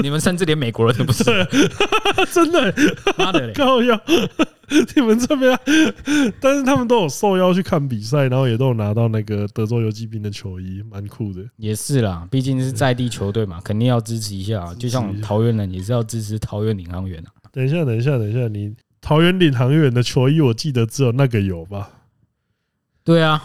[0.01, 1.23] 你们甚至连美国人都不是。
[2.34, 2.73] 真的，
[3.17, 3.99] 妈的，高腰。
[4.95, 5.60] 你们这边，
[6.41, 11.41] 但是他们都有受邀去看比赛，然后也都有拿到那个德州游骑兵的球衣，蛮酷的。
[11.58, 14.73] 也是啦，毕竟是在地球队嘛，肯定要支持一下。
[14.80, 17.30] 就像我们桃园人也是要支持桃园领航员啊。
[17.51, 18.73] 等一下，等一下，等一下，你。
[19.06, 21.91] 桃园领航员的球衣，我记得只有那个有吧？
[23.04, 23.39] 对啊，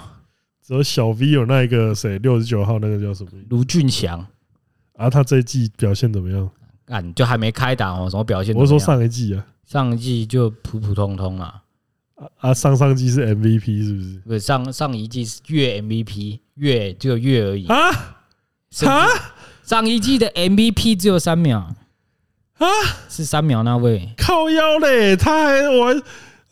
[0.66, 3.30] 只有小 V 有那一个谁六十九号那个叫什么？
[3.50, 4.26] 卢俊祥
[4.96, 6.50] 啊，他这一季表现怎么样？
[6.86, 8.54] 啊，你就还没开打哦，什么表现？
[8.54, 11.62] 我说上一季啊，上一季就普普通通啊。
[12.38, 14.18] 啊，上上季是 MVP 是不是？
[14.20, 17.90] 不是，上上一季是月 MVP，月就月而已啊
[18.86, 19.06] 啊！
[19.62, 21.76] 上一季的 MVP 只有三秒。
[22.60, 22.66] 啊，
[23.08, 24.08] 是三秒那位。
[24.16, 26.02] 靠腰嘞，他还我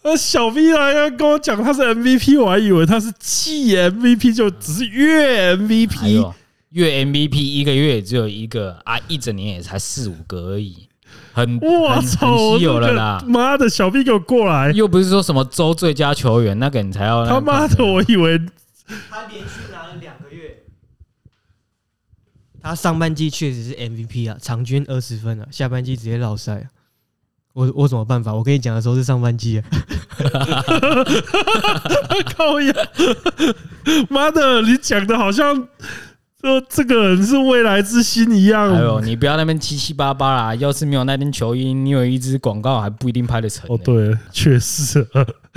[0.02, 6.32] 呃小 V 来要跟我讲他是 MVP，我还以为他是季 MVP，就只是月 MVP，
[6.70, 10.88] 月 MVP 一个月只有一个啊，一整年也才四五个而已，
[11.34, 13.22] 很我操，稀有了啦！
[13.26, 18.38] 妈的，小 V 给我过来，又不是说什么周最佳球员，那个你才要他妈的，我以为
[19.10, 19.87] 他连续拿。
[22.60, 26.68] 他上半季确实是 MVP 啊，场均二十分啊，下半季直接落赛。
[27.54, 28.32] 我我什么办法？
[28.34, 29.64] 我跟你讲的时候是上半季啊。
[32.36, 32.74] 靠呀！
[34.10, 35.68] 妈的，你讲的好像。
[36.40, 38.72] 说这个人是未来之星一样。
[38.72, 40.54] 哎呦，你不要那边七七八八啦！
[40.54, 43.66] 要是没有那件球衣，你有一支广告还不一定拍得成。
[43.68, 45.04] 哦，对，确实，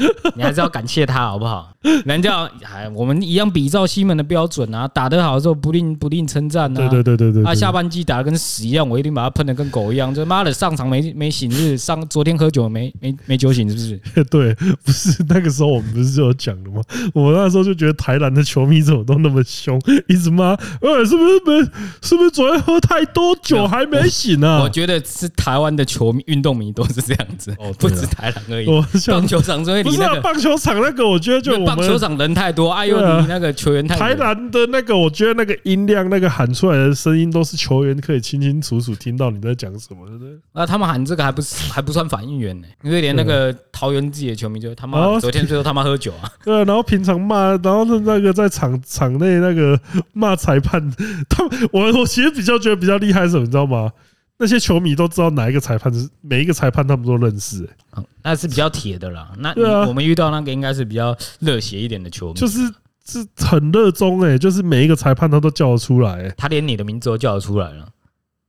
[0.36, 1.70] 你还是要感谢他，好不好？
[2.06, 6.80] 人家还我们一样比照西门的标准啊，打得好的时候不吝不吝称赞啊。
[6.80, 7.44] 对对对对对。
[7.44, 10.14] 啊，下半季打得跟屎一样，我一定把他喷得跟狗一样。
[10.14, 14.24] 这妈的上场没没醒日，上昨天喝酒没没没酒醒是不是？
[14.30, 16.82] 对，不是那个时候我们不是就有讲的吗？
[17.14, 20.56] 我那时候就觉得台南的球迷怎么都那么凶，一直骂。
[20.82, 21.62] 呃，是不是没？
[22.04, 24.62] 是不是昨天喝太多酒还没醒啊？
[24.62, 28.68] 我觉得是台湾的球迷、运动迷都是这样子，哦不止台南而已。
[29.08, 40.34] 棒球场所以你那个棒球场那个，我觉得就棒球场人太多，哎呦，你那个球员太台南的那个，我觉得那个音量，那个喊出来的声音都是球员可以清清楚楚听到你在讲什么，对不对？
[40.54, 49.80] 啊，他们喊这个还不是还不算反应员呢，因为连那个桃园自己的球迷就他妈昨天最后他妈喝酒啊， 对，然后平常骂，然后是那个在场场内那个
[50.13, 50.82] 骂裁判。
[51.30, 53.91] 他们，我我其实比较觉得比较厉害是什么，你知道吗？
[54.38, 57.67] 那些球迷都知道哪一个裁判是每一个裁判，他们都认识。
[57.97, 59.32] 嗯，那是比较铁的啦。
[59.38, 59.54] 那
[59.88, 62.60] 我们遇到那个应该是比较热血一点的球迷，就是
[63.06, 67.88] 是很热衷哎，就是每一个裁判他都叫得出来，他连你的名字都叫得出来了。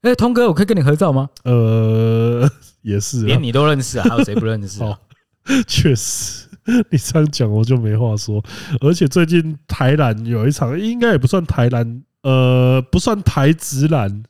[0.02, 1.28] 哎，通哥，我可以跟你合照吗？
[1.44, 2.48] 呃，
[2.82, 4.98] 也是，连你都认识啊，还有谁不认识啊？
[5.66, 6.48] 确实。
[6.90, 8.40] 你这样讲我就没话说，
[8.80, 14.22] 而且最近台篮有一场，应该也不算台篮，呃，不算台职篮，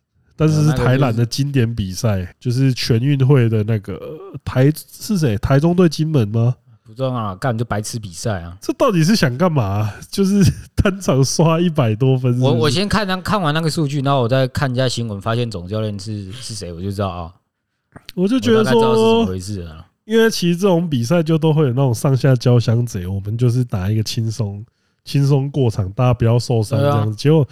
[0.42, 3.96] 但是是台篮的经典比赛，就是全运会的那个
[4.44, 5.38] 台是谁？
[5.38, 6.56] 台中对金门吗？
[6.84, 8.58] 不知道啊，干就白痴比赛啊！
[8.60, 9.88] 这到底是想干嘛？
[10.10, 12.40] 就是单场刷一百多分。
[12.40, 17.32] 我我先看看完那个数据，然后我再看一下新闻，发现总教练是是谁，我就知道啊。
[18.16, 19.86] 我就觉得说，知道是怎么回事啊。
[20.04, 24.66] 因为其实这种比赛就都会有那种上下交相贼，我们就是打一个轻松
[25.04, 27.14] 轻松过场，大家不要受伤这样子。
[27.14, 27.46] 结果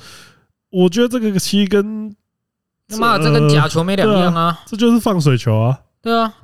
[0.70, 2.14] 我觉得这个其实跟
[2.90, 5.78] 他妈这跟假球没两样啊，这就是放水球啊。
[6.02, 6.34] 对啊。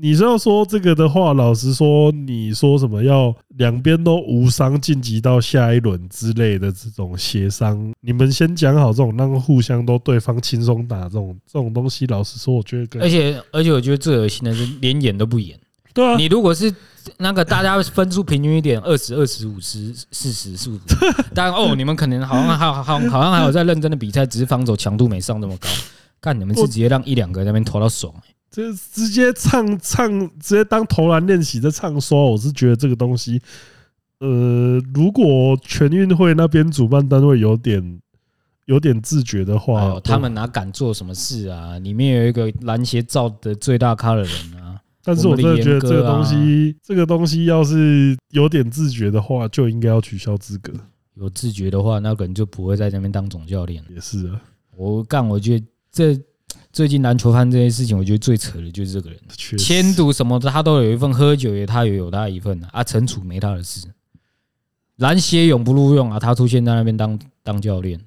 [0.00, 12.06] 你是要说这个的话，老实说，你说什么要两边都无伤晋级到下一轮之类的这种协商，你们先讲好这种，让互相都对方轻松打这种这种东西。
[12.06, 15.58] 老实说，我觉得，而且而且我觉得最恶心的是连演都不演。
[15.92, 16.72] 对啊，你如果是
[17.16, 20.78] 那个大家分数平均一点，二十二十五十四十四十，
[21.34, 25.68] 当然哦，你们可能好像还好好像还有在认真的比赛，只是防守强度没上那么高。
[26.20, 28.12] 干，你们是直接让一两个在那边投到爽。
[28.50, 33.40] 这直接唱唱，直接当投篮练习在唱刷，我是觉得这个东西，
[34.20, 38.00] 呃，如果全运会那边主办单位有点
[38.64, 41.78] 有点自觉的话，哎，他们哪敢做什么事啊？
[41.78, 44.57] 里面有一个篮协造的最大咖的人啊。
[45.08, 50.72] 但是我真的觉得这个东西，这个东西要是有点自觉的话，就应该要取消资格。
[51.14, 53.82] 有自觉的话，那可能就不会在那边当总教练。
[53.92, 54.40] 也是啊，
[54.76, 56.20] 我干，我觉得这。
[56.70, 59.18] 最近篮球犯这件事情，我觉得最扯的就是这个人，
[59.58, 63.88] 签赌什么的他都有一份，喝酒也他也有他一份啊，陈楚没他的事。
[64.96, 67.98] 篮协永不录用啊，他出现在那边当当教练。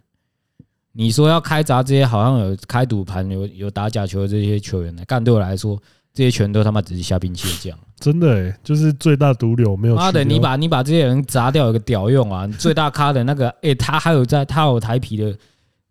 [0.94, 5.04] 你说要开闸这些，好像有开赌盘、有有打假球的这些球员呢？
[5.06, 5.78] 干对我来说，
[6.14, 7.78] 这些全都他妈只是虾兵蟹将。
[8.00, 9.96] 真的哎，就是最大毒瘤没有。
[9.96, 12.48] 妈的，你把你把这些人砸掉有个屌用啊！
[12.60, 15.38] 最大咖的那个，哎，他还有在，他有台皮的。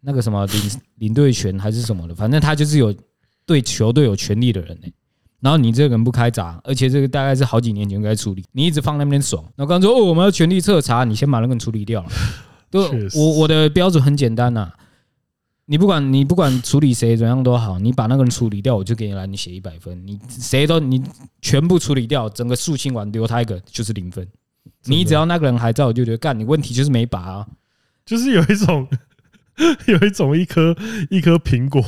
[0.03, 0.63] 那个什么领
[0.95, 2.95] 领队权还是什么的，反正他就是有
[3.45, 4.89] 对球队有权利的人呢。
[5.41, 9.45] 然后你这个人不开闸，而且这个大概是好几年前应该处理，你一直放那边爽。
[9.57, 12.09] 然后刚说哦，我们要全力彻查，你先把那个人处理掉了。
[12.71, 12.81] 对，
[13.15, 14.73] 我我的标准很简单呐，
[15.71, 20.05] 你不管你不管处理谁怎样都好，你把那个人处理掉，我就给你来你写一百分。
[20.05, 21.01] 你谁都你
[21.41, 24.27] 全部处理掉，整个肃清完留他一个就是零分。
[24.87, 27.47] 你只要那个人还在，我就觉得干你问题就是没把啊，
[28.05, 28.87] 就是有一种。
[29.87, 30.75] 有一种一颗
[31.11, 31.85] 一颗苹果，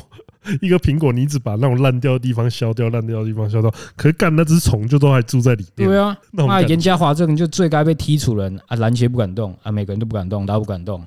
[0.61, 5.89] 一颗苹果，你只把那种烂掉的地方削掉，烂掉的地方削掉，可是干那只虫就都还住在里面。
[5.89, 8.77] 对啊，那严家华这个人就最该被踢出人啊！
[8.77, 11.03] 篮协不敢动啊，每个人都不敢动，他不敢动。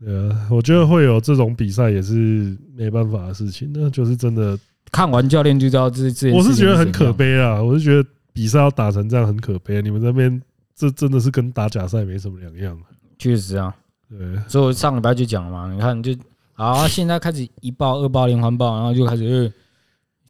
[0.00, 4.58] 对啊，我觉得会有这种比赛也是没办法的事情，那就是真的。
[4.90, 6.32] 看完教练就知道这这。
[6.32, 9.82] 我是觉得很可悲啊，我是觉得比赛要打成这样很可悲。
[9.82, 10.40] 你们那边
[10.74, 12.78] 这真的是跟打假赛没什么两样。
[13.18, 13.74] 确实啊。
[14.08, 16.16] 对，所以我上礼拜就讲了嘛，你看就
[16.54, 19.52] 好，现在开始一爆、二爆连环爆，然后就开始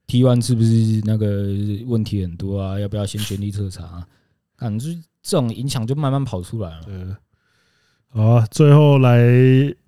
[0.08, 1.46] T1 是不是那个
[1.86, 2.80] 问题很多啊？
[2.80, 4.06] 要不要先全力彻查啊？
[4.56, 4.88] 感觉
[5.22, 7.16] 这种影响就慢慢跑出来了。
[8.12, 9.20] 对，好啊，最后来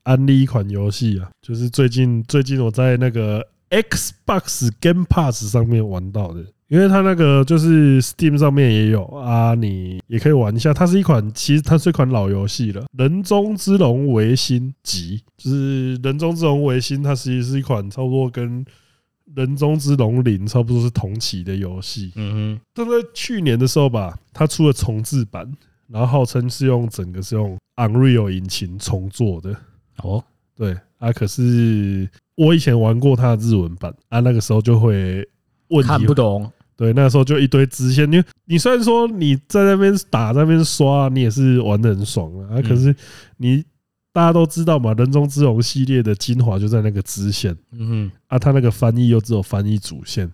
[0.02, 6.44] 安利一款游戏啊，就是最近最近我在那个 Xbox Game Pass 上面玩到的。
[6.68, 10.72] 因为它那个就是 Steam 上面也有啊，你也可以玩一下。
[10.72, 18.64] 它是一款，其实它是一款老游戏了，《人中之龙：维新集》就是《人中之龙：维新》，它其实是一款差不多跟
[19.34, 22.12] 《人中之龙零》差不多是同期的游戏。
[22.14, 25.50] 嗯哼，但在去年的时候吧，它出了重制版，
[25.92, 29.56] 然后号称是用整个是用 Unreal 引擎重做的。
[30.02, 30.22] 哦，
[30.56, 35.26] 对啊，可是我以前玩过它的日文版啊，那个时候就会
[35.68, 36.50] 问题看不懂。
[36.76, 42.62] 对，那时候就一堆支线，因为你虽然说你在那边打，在那边刷，你也是玩的很爽啊。
[42.62, 42.96] 可是
[43.36, 43.62] 你
[44.14, 50.26] 大家都知道嘛，《人中之龙》系列的精华就在那个支线，嗯哼，啊，他那个翻译又只有翻译主线，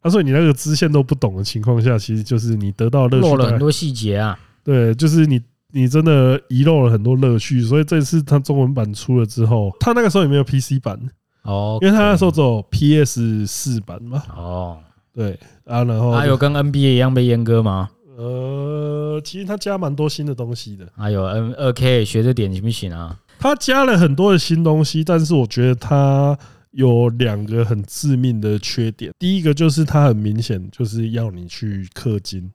[0.00, 4.38] 啊，所以你那个支线都不懂的情况下，其实就是你得到乐趣，漏了很多细节啊。
[4.64, 5.40] 对，就是你
[5.72, 7.62] 你真的遗漏了很多乐趣。
[7.62, 10.98] 所以这次它中文版出了之后，它那个时候也没有 PC 版
[11.42, 14.22] 哦，因为它那时候只有 PS 四版嘛。
[14.36, 14.78] 哦。
[15.12, 17.90] 对啊，然后还有跟 NBA 一样被阉割吗？
[18.16, 20.86] 呃，其实它加蛮多新的东西的。
[20.96, 23.18] 还有 N 二 K 学着点行不行啊？
[23.40, 26.38] 它加了很多的新东西，但是我觉得它
[26.70, 29.12] 有两个很致命的缺点。
[29.18, 32.48] 第一个就是它很明显就是要你去氪金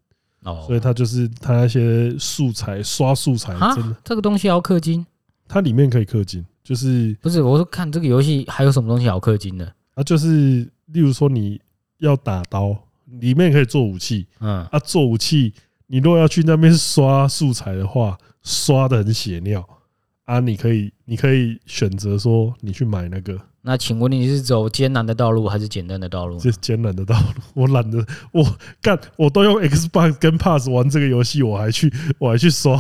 [0.46, 5.06] 哦，所以它就是它那些素材刷素材真的这个东西要氪金？
[5.48, 7.42] 它里面可以氪金，就是不是？
[7.42, 10.02] 我说看这个游戏还有什么东西要氪金的啊？
[10.04, 11.60] 就是例如说你。
[12.00, 14.28] 要打刀，里面可以做武器。
[14.42, 15.54] 嗯，啊，做武器，
[15.88, 19.66] 你如果要去那边刷素材的话，刷的很血尿。
[20.26, 23.40] 啊，你可以，你可以选择说，你去买那个。
[23.68, 26.40] 那请问你是走艰难的道路还是简单的道路？
[26.40, 27.42] 是艰难的道路。
[27.56, 27.98] 我懒得，
[28.32, 28.46] 我
[28.80, 32.80] 干，我都用 Xbox 跟 Pass 玩这个游戏，我还去，我还去刷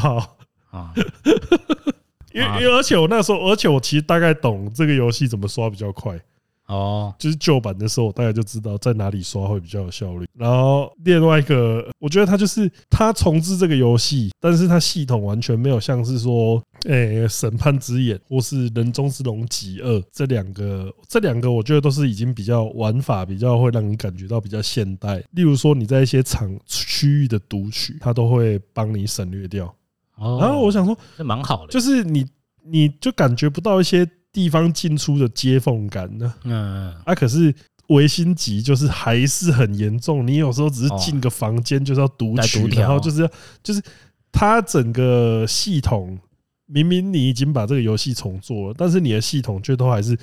[0.69, 0.93] 啊。
[2.31, 6.19] 因为，因为而且我那时候，而且我其实大概懂这个游戏怎么刷比较快。
[6.67, 10.26] 哦，就是旧版的时候，我大概就知道在哪里刷会比较有效率。
[10.34, 25.24] 然后另外一个，我觉得它就是它重置这个游戏，但是它系统完全没有像是说，诶，审判之眼或是人中之龙极恶这两个，这两个我觉得都是已经比较玩法比较会让你感觉到比较现代。
[25.34, 29.66] 例如说你在一些场区域的读取，它都会帮你省略掉。
[30.16, 32.26] 哦，然后我想说，这蛮好的，就是你
[32.63, 34.09] 你就感觉不到一些。
[34.36, 36.33] 地方进出的接缝感呢？
[36.43, 37.55] 嗯，啊，可是
[37.88, 40.27] 维新集就是还是很严重。
[40.27, 43.31] 你有时候只是进个房间就是要读取，然后就是要
[43.63, 43.81] 就是
[44.33, 46.19] 它整个系统
[46.65, 50.17] 明明你已经把这个游戏重做了，但是你的系统却都还是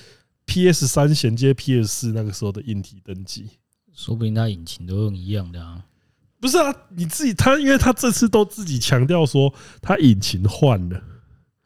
[0.44, 3.46] PS 三衔接 PS 四那个时候的硬体登记。
[3.94, 5.82] 说不定它引擎都用一样的啊。
[6.38, 11.00] 不是啊，你自己他，因为他这次都自己强调说他引擎换了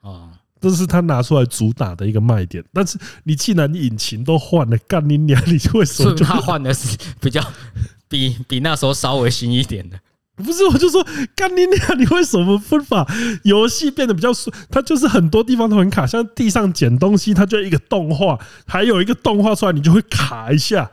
[0.03, 2.65] 啊，这是他拿出来主打的一个卖点。
[2.73, 7.43] 但是你既然引擎都换了，干你娘，你为什么就他换的是比较
[8.09, 9.99] 比比那时候稍微新一点的？
[10.37, 11.03] 不是，我就说
[11.35, 13.07] 干你娘，你为什么不把
[13.45, 14.55] 游戏变得比较顺？
[14.71, 20.91] 它就是很多地方都很卡，像地上捡东西，它就一个动画，还有一个动画出来，你就会卡一下，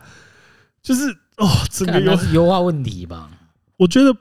[0.82, 3.28] 就是哦，这个优优化问题吧。
[3.76, 4.16] 我觉得，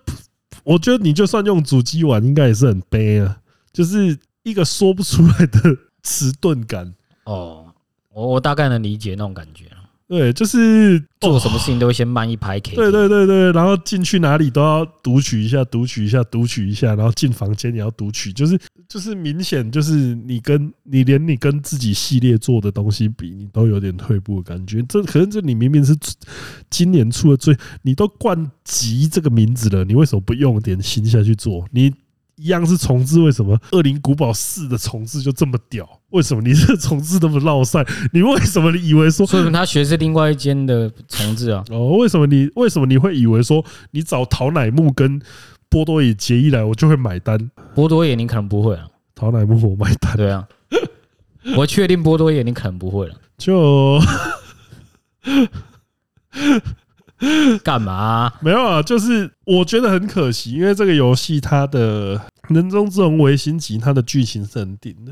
[0.66, 3.38] 我觉得你就算用主机玩，应该也是很悲啊，
[3.72, 5.60] 就是一个说不出来的
[6.04, 6.94] 迟钝感。
[7.26, 7.66] 哦，
[8.14, 9.66] 我我大概能理解那种感觉。
[10.06, 12.60] 对，就是做什么事情都会先慢一拍。
[12.60, 24.84] 对对对对，然后进去哪里都要读取一下，读取一下，读取一下，然后进房间也要读取，就是就是明显就是你跟你连你跟自己系列做的东西比，你都有点退步的感觉。
[24.84, 25.98] 这可能这你明明是
[26.70, 31.66] 今年出的最，你都冠级这个名字了，你为什么不用点心下去做？
[31.72, 31.92] 你。
[32.36, 35.88] 一样是重置，为什么《恶灵古堡四》的重置就这么屌？
[36.10, 37.86] 为什么你这重置那么绕赛？
[38.12, 39.26] 你为什么你以为说？
[39.26, 41.64] 所以他学是另外一间的重置啊？
[41.72, 45.22] 哦，为什么你为什么你会以为说你找桃乃木跟
[45.70, 47.52] 波多野结衣来，我就会买单？
[47.76, 50.16] 波多野你可能不会啊，桃乃木我买单。
[50.18, 50.48] 对啊，
[51.58, 53.16] 我确定波多野你可能不会了。
[53.38, 54.00] 就。
[57.64, 58.34] 干嘛、啊？
[58.42, 62.20] 没有啊，就是我觉得很可惜，因为这个游戏它的
[62.50, 65.12] 人中之龙维新集，它的剧情是很顶的。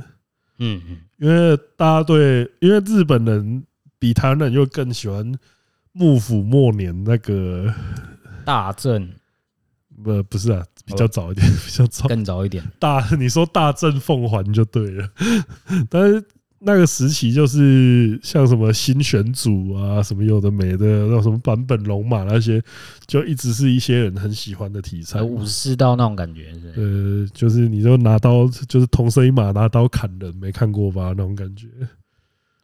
[0.59, 3.63] 嗯嗯，因为大家对，因为日本人
[3.97, 5.33] 比台湾人又更喜欢
[5.91, 7.73] 幕府末年那个
[8.45, 9.09] 大正，
[10.03, 12.63] 不不是啊，比较早一点，比较早，更早一点。
[12.77, 15.09] 大 你说大正奉还就对了，
[15.89, 16.23] 但是。
[16.63, 22.61] 那个时期就是像什么新选组啊，什么有的没的，那什么版本龙马那些，
[23.07, 25.23] 就一直是一些人很喜欢的题材。
[25.23, 31.07] 武士刀那种感觉，呃，就是你就拿刀，就是同生一马拿刀砍人，没看过吧？
[31.17, 31.65] 那种感觉，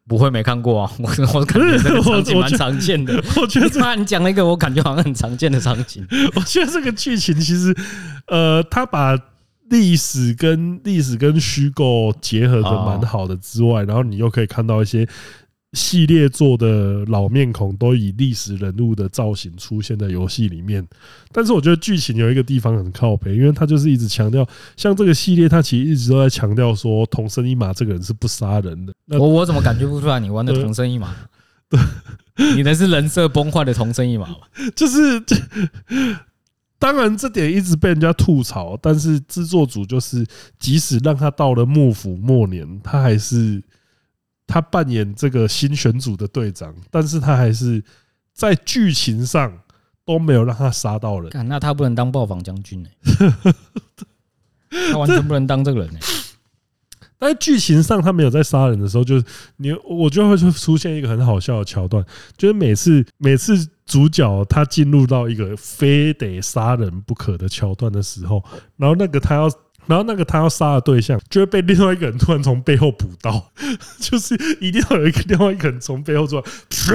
[0.08, 0.92] 不会没看过啊？
[1.02, 3.16] 我我感觉这个 场景蛮常见的。
[3.42, 6.06] 我觉得这你讲了一个我感觉好像很常见的场景。
[6.36, 7.76] 我觉得这个剧情其实，
[8.28, 9.18] 呃，他把。
[9.70, 15.08] 历史跟历史跟虚构结合的蛮好的之外，然后你又可以看到一些
[15.74, 20.88] 系列做的老面孔都以历史人物的造型出现在游戏里面。
[21.32, 24.48] 但是我觉得剧情有一个地方很靠北，因为他就是一直强调，
[24.78, 28.94] 像这个系列，他其实一直都在强调说，同生一马这个人是不杀人的。
[29.20, 31.14] 我我怎么感觉不出来你玩的同生一马？
[31.70, 31.80] 对，
[32.56, 34.30] 你的是人设崩坏的同生一马
[34.76, 35.22] 就是。
[36.80, 40.26] 当然，这点一直被人家吐槽，但是制作组就是，
[40.60, 43.62] 即使让他到了幕府末年，他还是
[44.46, 47.84] 他扮演这个新选组的队长，但是他还是
[48.34, 49.52] 在剧情上
[50.06, 51.32] 都没有让他杀到人。
[51.48, 52.90] 那他不能当暴坊将军呢？
[54.92, 56.00] 他完全不能当这个人呢。
[57.20, 59.26] 但是剧情上他没有在杀人的时候，就是
[59.58, 62.06] 你我就会出现一个很好笑的桥段，
[62.38, 63.68] 就是每次每次。
[63.88, 68.44] 主角他进入到一个非得杀人不可的桥段的时候，
[68.76, 69.50] 然后那个他要，
[69.86, 73.50] 然后那个他要杀的对象就会被另外一个人突然从背后补刀，
[73.98, 76.36] 就是一定要有一个另外一个人从背后出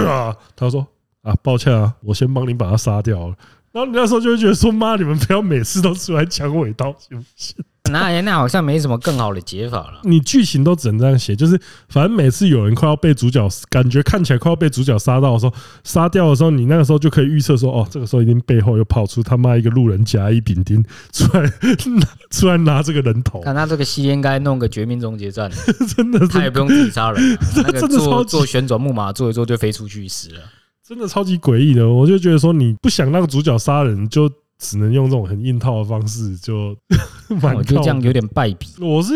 [0.01, 0.87] 来，他说
[1.23, 3.35] 啊，抱歉啊，我先帮你把他杀掉了。
[3.73, 7.57] 然后你那时候就会觉得说，妈，你们不要每次都出来抢尾刀，行不行？
[7.91, 10.01] 那那好像没什么更好的解法了。
[10.05, 15.53] 你剧情都只能这样写，就是反正每次有人快要被主角，感觉看起来快要被主角杀到的时候，
[15.83, 21.53] 杀掉的时候，你那个时候就可以预测说，哦，这个时候一定背后又跑出他妈一个路人甲乙丙丁出来，
[22.31, 23.41] 出来拿这个人头。
[23.43, 25.51] 看他这个戏应该弄个绝命终结战，
[25.97, 30.41] 真的，他也不用自己杀人，那个做做旋转木马，做一做就飞出去死了，
[30.95, 31.89] 真的超级诡异的。
[31.89, 34.31] 我就觉得说，你不想让主角杀人就。
[34.59, 36.77] 只能用这种很硬套的方式， 就
[37.43, 38.69] 我觉得这样有点败笔。
[38.79, 39.13] 我是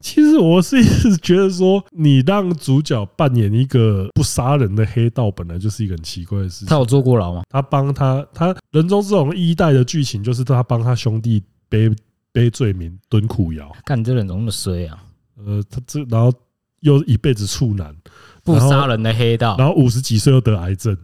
[0.00, 6.66] 其实我是一直觉得说，你让主角扮演一个不杀人的黑道，本来就是一个很奇怪的事情。
[6.66, 7.44] 他有坐过牢吗？
[7.48, 11.88] 他帮他，他人中之龙一代的剧情就是他帮他兄弟背
[12.32, 13.70] 背罪名，蹲苦窑。
[13.84, 14.98] 看你这人怎么那么衰啊？
[15.36, 16.32] 呃，他这然后
[16.80, 17.94] 又一辈子处男，
[18.42, 20.98] 不杀人的黑道，然后五十几岁又得癌症。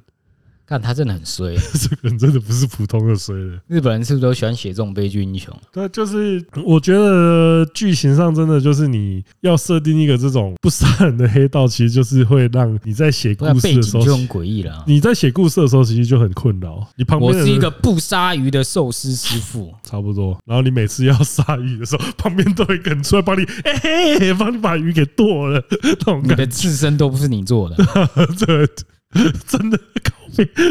[0.67, 3.61] 看他真的很衰， 这个人真的不是普通的衰的。
[3.67, 5.55] 日本人是不是都喜欢写这种悲剧英雄？
[5.73, 14.85] 对，就是我觉得剧情上真的就是你要设定一个这种不杀人的黑道，其实就是会让你在写故事的时候就很诡异了。
[14.87, 16.87] 你在写故事的时候，其实就很困扰。
[16.97, 20.39] 你旁边我是一个不杀鱼的寿司师傅， 差不多。
[20.47, 25.62] 然后你每次要杀鱼的时候，旁边都会有一个人出来帮你，哎嘿，帮你把鱼给剁了。
[25.83, 27.77] 那种你的刺身都不是你做的，
[28.39, 28.67] 这
[29.47, 29.79] 真的。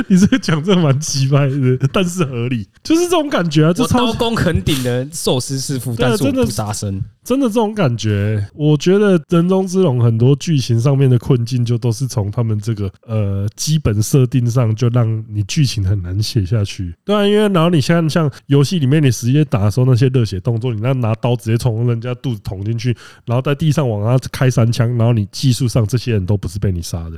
[0.09, 3.71] 你这个讲这蛮奇怪的，但是合理，就是这种感觉啊。
[3.71, 8.45] 这我刀工很顶的寿司师傅，但是我不杀生，真的这种感觉。
[8.55, 16.93] 我觉得人中之龙很多剧情上面的困境，就都是从他们这个呃基本设定上，就让你剧情很难写下去。
[17.05, 22.93] 对啊，因为然后你像像游戏里面你直接打的时候那些热血动作，你那拿刀直接从人家肚子捅进去，
[23.25, 27.17] 然后在地上往他开三枪，然后你技术上这些人都不是被你杀的，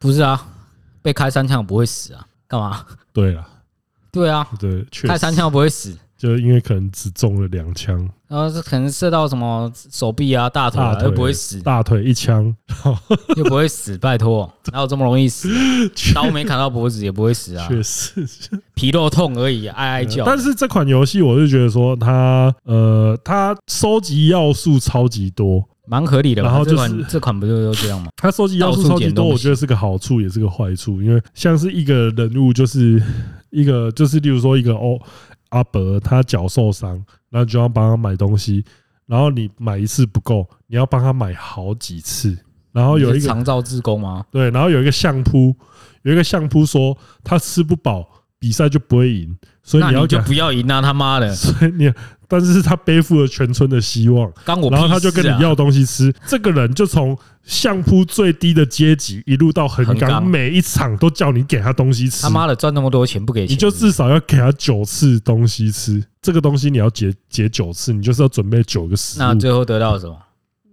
[0.00, 0.48] 不是啊。
[1.06, 2.26] 被开三枪不会死啊？
[2.48, 2.84] 干嘛？
[3.12, 3.48] 对啊，
[4.10, 7.96] 对啊，对，开三枪不会死，就是因为可能只中了两枪，
[8.26, 12.52] 然后是可能射到什么手臂啊、大腿啊，又不会死，大腿一枪
[13.36, 15.48] 又不会死，拜托，哪有这么容易死？
[16.12, 18.28] 刀没砍到脖子也不会死啊，确实，
[18.74, 20.24] 皮肉痛而已，哀哀叫。
[20.24, 25.64] 但是这款游戏，我是觉得说它，呃，它收集要素超级多。
[25.86, 28.08] 蛮合理的，然后就是这款这款不就都这样吗？
[28.20, 31.00] 它收集要素超级多，我觉得是个好处，也是个坏处。
[31.02, 33.02] 因为像是一个人物，就是
[33.50, 34.98] 一个就是，例如说一个哦
[35.50, 36.92] 阿伯，他脚受伤，
[37.30, 38.64] 然后就要帮他买东西，
[39.06, 42.36] 然后你买一次不够，你要帮他买好几次。
[42.72, 44.24] 然后有一个长照自工吗？
[44.30, 45.54] 对，然后有一个相扑，
[46.02, 48.06] 有一个相扑说他吃不饱，
[48.38, 50.82] 比赛就不会赢，所以你要就不要赢啊！
[50.82, 51.90] 他妈的， 所以你。
[52.28, 56.12] 但是他背负了全村的希望，然后他就跟你要东西吃。
[56.26, 62.22] 这个人就从相扑最低的阶级一路到横纲，每一场都叫你给他东西吃。
[62.22, 66.02] 他妈的赚那么多钱不给钱，你就至少要给他九次东西吃。
[66.20, 69.22] 这个东西你要解解九次，你就是要准备九个食物。
[69.22, 70.16] 那最后得到什么？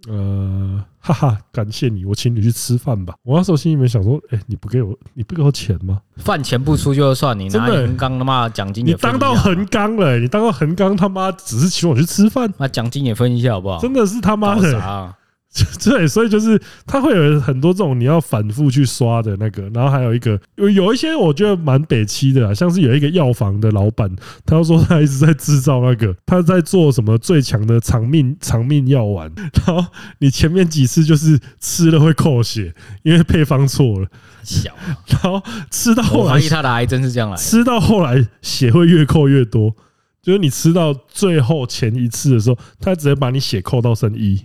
[0.09, 3.13] 呃，哈哈，感谢你，我请你去吃饭吧。
[3.23, 6.01] 我那时候心里面想说，哎，你不给我，你不给我钱吗？
[6.17, 13.79] 饭钱不出就算，你拿横纲他妈奖金，你当到横纲了，你当到横纲他妈只是请我去吃饭，那奖金也分一下好不好？
[13.79, 15.15] 真的是他妈的。
[15.85, 24.09] 对，所以就是它会有很多这种你要反复去刷的那个，然后还有一个有有一些我觉得蛮北七的，像是有一个药房的老板，
[24.47, 29.85] 他说他一直在制造那个，他在做什么最强的长命长命药丸，然后
[30.17, 32.73] 你前面几次就是吃了会扣血，
[33.03, 34.07] 因为配方错了，
[34.43, 34.73] 小，
[35.07, 35.39] 然后
[35.69, 39.75] 吃到后来，怀疑他的癌症是这样来，吃到后来血会越扣越多，
[40.23, 44.43] 就是你吃到最后前一次的时候，他直接把你血扣到剩一。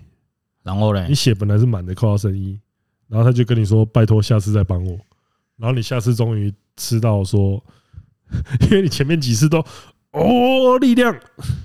[0.63, 2.59] 然后嘞，你血本来是满的，扣到剩一，
[3.09, 4.99] 然后他就跟你说：“拜托，下次再帮我。”
[5.57, 7.63] 然后你下次终于吃到说，
[8.63, 9.65] 因为你前面几次都
[10.13, 11.17] 哦力量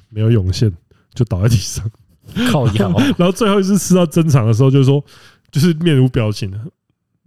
[0.10, 0.72] 没有涌现，
[1.14, 1.90] 就倒在地上
[2.52, 2.90] 靠腰。
[3.18, 5.04] 然后最后一次吃到珍藏的时候，就是说
[5.52, 6.58] 就是面无表情的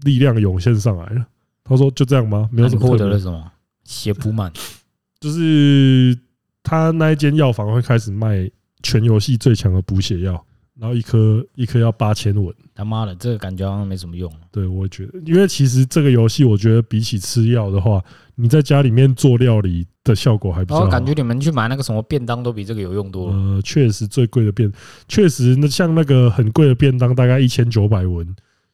[0.05, 1.27] 力量涌现上来了。
[1.63, 2.49] 他说：“就这样吗？
[2.51, 3.53] 没有什么获得了什么
[3.85, 4.53] 血补满，
[5.21, 6.17] 就是
[6.63, 8.49] 他那一间药房会开始卖
[8.83, 10.43] 全游戏最强的补血药。”
[10.79, 14.31] 然后一颗一颗要八千文，他妈的，这个感觉好像没什么用。
[14.53, 18.03] 对，我也觉得，因为其实这个游戏，我觉得比起吃药的话，
[18.35, 20.85] 你在家里面做料理的效果还比较好。
[20.85, 23.37] 我感觉你们去买那个什么便当都比这个有用多了。
[23.37, 24.71] 呃，确实最贵的便，
[25.09, 28.27] 确实那像那个很贵的便当，大概一千九百文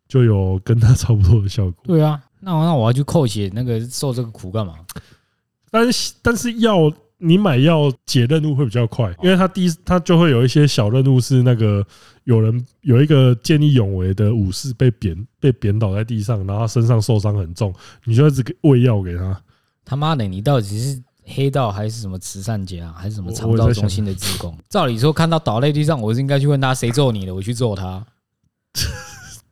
[0.09, 1.84] 就有跟它差不多的效果。
[1.84, 4.74] 对啊，那那我要去扣血，那个受这个苦干嘛？
[5.70, 6.92] 但是但是药。
[7.22, 11.86] 你买药解任务会比较快，因为他第一他就会有一些小任务是那个
[12.24, 17.72] 有人有一个见义勇为的武士被贬被贬倒在地上，然后他身上受伤很重，
[18.04, 19.40] 你就一直喂药给他。
[19.84, 24.56] 他妈的，你到底是黑道还是什么慈善家，还是什么肠道中心的职工？
[24.68, 28.04] 照理说看到倒在地上，我是应该去问他谁揍你的，我去揍他。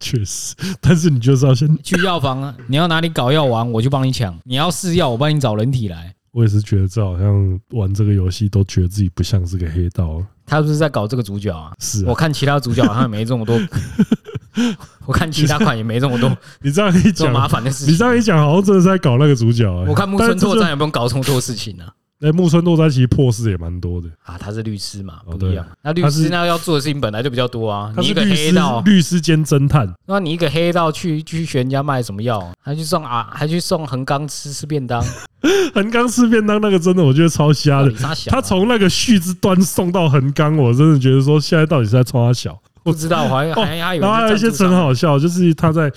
[0.00, 2.56] 确实，但是你就是要先去药房啊！
[2.68, 6.14] 你要哪里搞药丸，我就帮你抢；你要试药，我帮你找人体来。
[6.33, 10.22] 我也是觉得这好像玩这个游戏都觉得自己不像是个黑道。
[10.47, 11.72] 他是不是在搞这个主角啊？
[11.78, 13.59] 是，我看其他主角好像也没这么多。
[15.07, 16.28] 我看其他款也没这么多。
[16.61, 17.95] 你这样一讲，麻烦的事情。
[17.95, 19.70] 你这样一讲，好像真的是在搞那个主角。
[19.87, 21.85] 我看木村拓哉有没有搞这么多事情呢？
[22.20, 25.66] 哎，木村拓哉其实破事也蛮多的啊，他是律师嘛，不一样。
[25.82, 27.90] 那律师那要做的事情本来就比较多啊。
[27.96, 35.02] 你一个黑道律师兼侦探，那你一个黑道去去学人家卖什么药，还去送啊，还去送横纲吃吃便当。
[35.74, 37.90] 横纲吃便当那个真的我觉得超瞎的。
[38.26, 42.60] 他从那个旭之端送到横纲，我真的觉得说现在到底是在冲他小。
[42.82, 44.02] 不知道，我还还还有。
[44.02, 45.90] 然后还有一些很好笑，就是他在。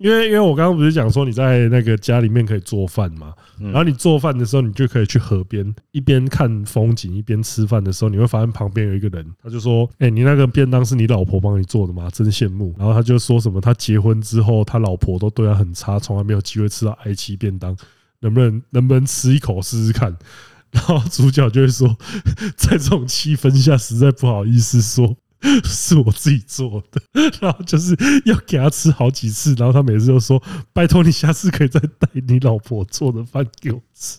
[0.00, 12.08] 因为因为我刚刚不是讲说你在那个家里面可以做饭嘛，然后你做饭的时候，你就可以去河边一边看风景一边吃饭的时候，你会发现旁边有一个人，他就说：“哎，你那个便当是你老婆帮你做的吗？
[12.10, 17.76] 真羡慕。”然后他就说什么他结婚之后他老婆都对他很差，从来没有机会吃到爱妻便当，
[18.20, 20.16] 能不能能不能吃一口试试看？
[20.72, 21.94] 然后主角就会说，
[22.56, 25.14] 在这种气氛下实在不好意思说。
[25.64, 27.00] 是我自己做的，
[27.40, 34.18] 然后就是要给他吃好几次，然后他每次都说：“拜托你下次可以再带你老婆做的饭给我吃。”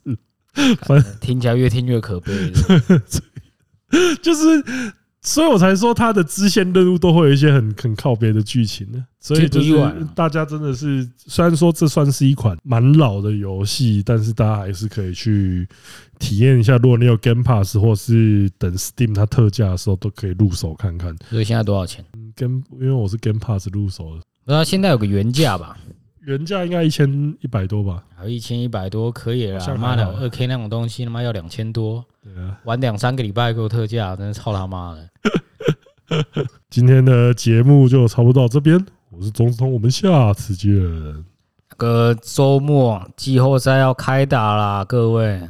[0.83, 2.31] 反正听起来越听越可悲，
[4.21, 4.93] 就是。
[5.21, 9.05] 所以我才说他的支线任务都会有一些很很靠别的剧情呢。
[9.19, 9.73] 所以就是
[10.15, 15.67] 大家真的是，虽然说这算是一款蛮老的游戏，但是大家还是可以去
[16.17, 16.75] 体验一下。
[16.77, 21.15] 如果你有 Game Pass 或是等 Steam 它特价的时候，都可以入手看看。
[21.29, 22.03] 所以现在多少钱
[22.35, 25.77] ？Game 因为我是 Game Pass 入手的，那现在有个原价吧？
[26.25, 28.03] 原价应该一千一百多吧？
[28.15, 29.77] 还有一千一百多可以了。
[29.77, 32.03] 妈的，二 K 那种东西他妈要两千多。
[32.23, 35.09] 对啊，玩两三个礼拜给我特价，真的操他妈的！
[36.69, 40.71] 今天的节目就差不多到这边，我是钟聪，我们下次见。
[40.73, 45.41] 那个周末季后赛要开打啦，各位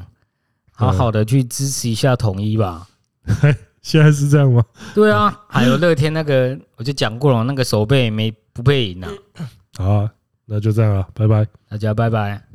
[0.72, 2.88] 好好的去支持一下统一吧。
[3.82, 4.64] 现在是这样吗？
[4.94, 9.12] 对啊，还有乐天那个，我就讲过了，那个守备没不配赢啊。
[9.78, 10.12] 好啊，
[10.46, 12.51] 那就这样啊，拜拜，大家拜拜。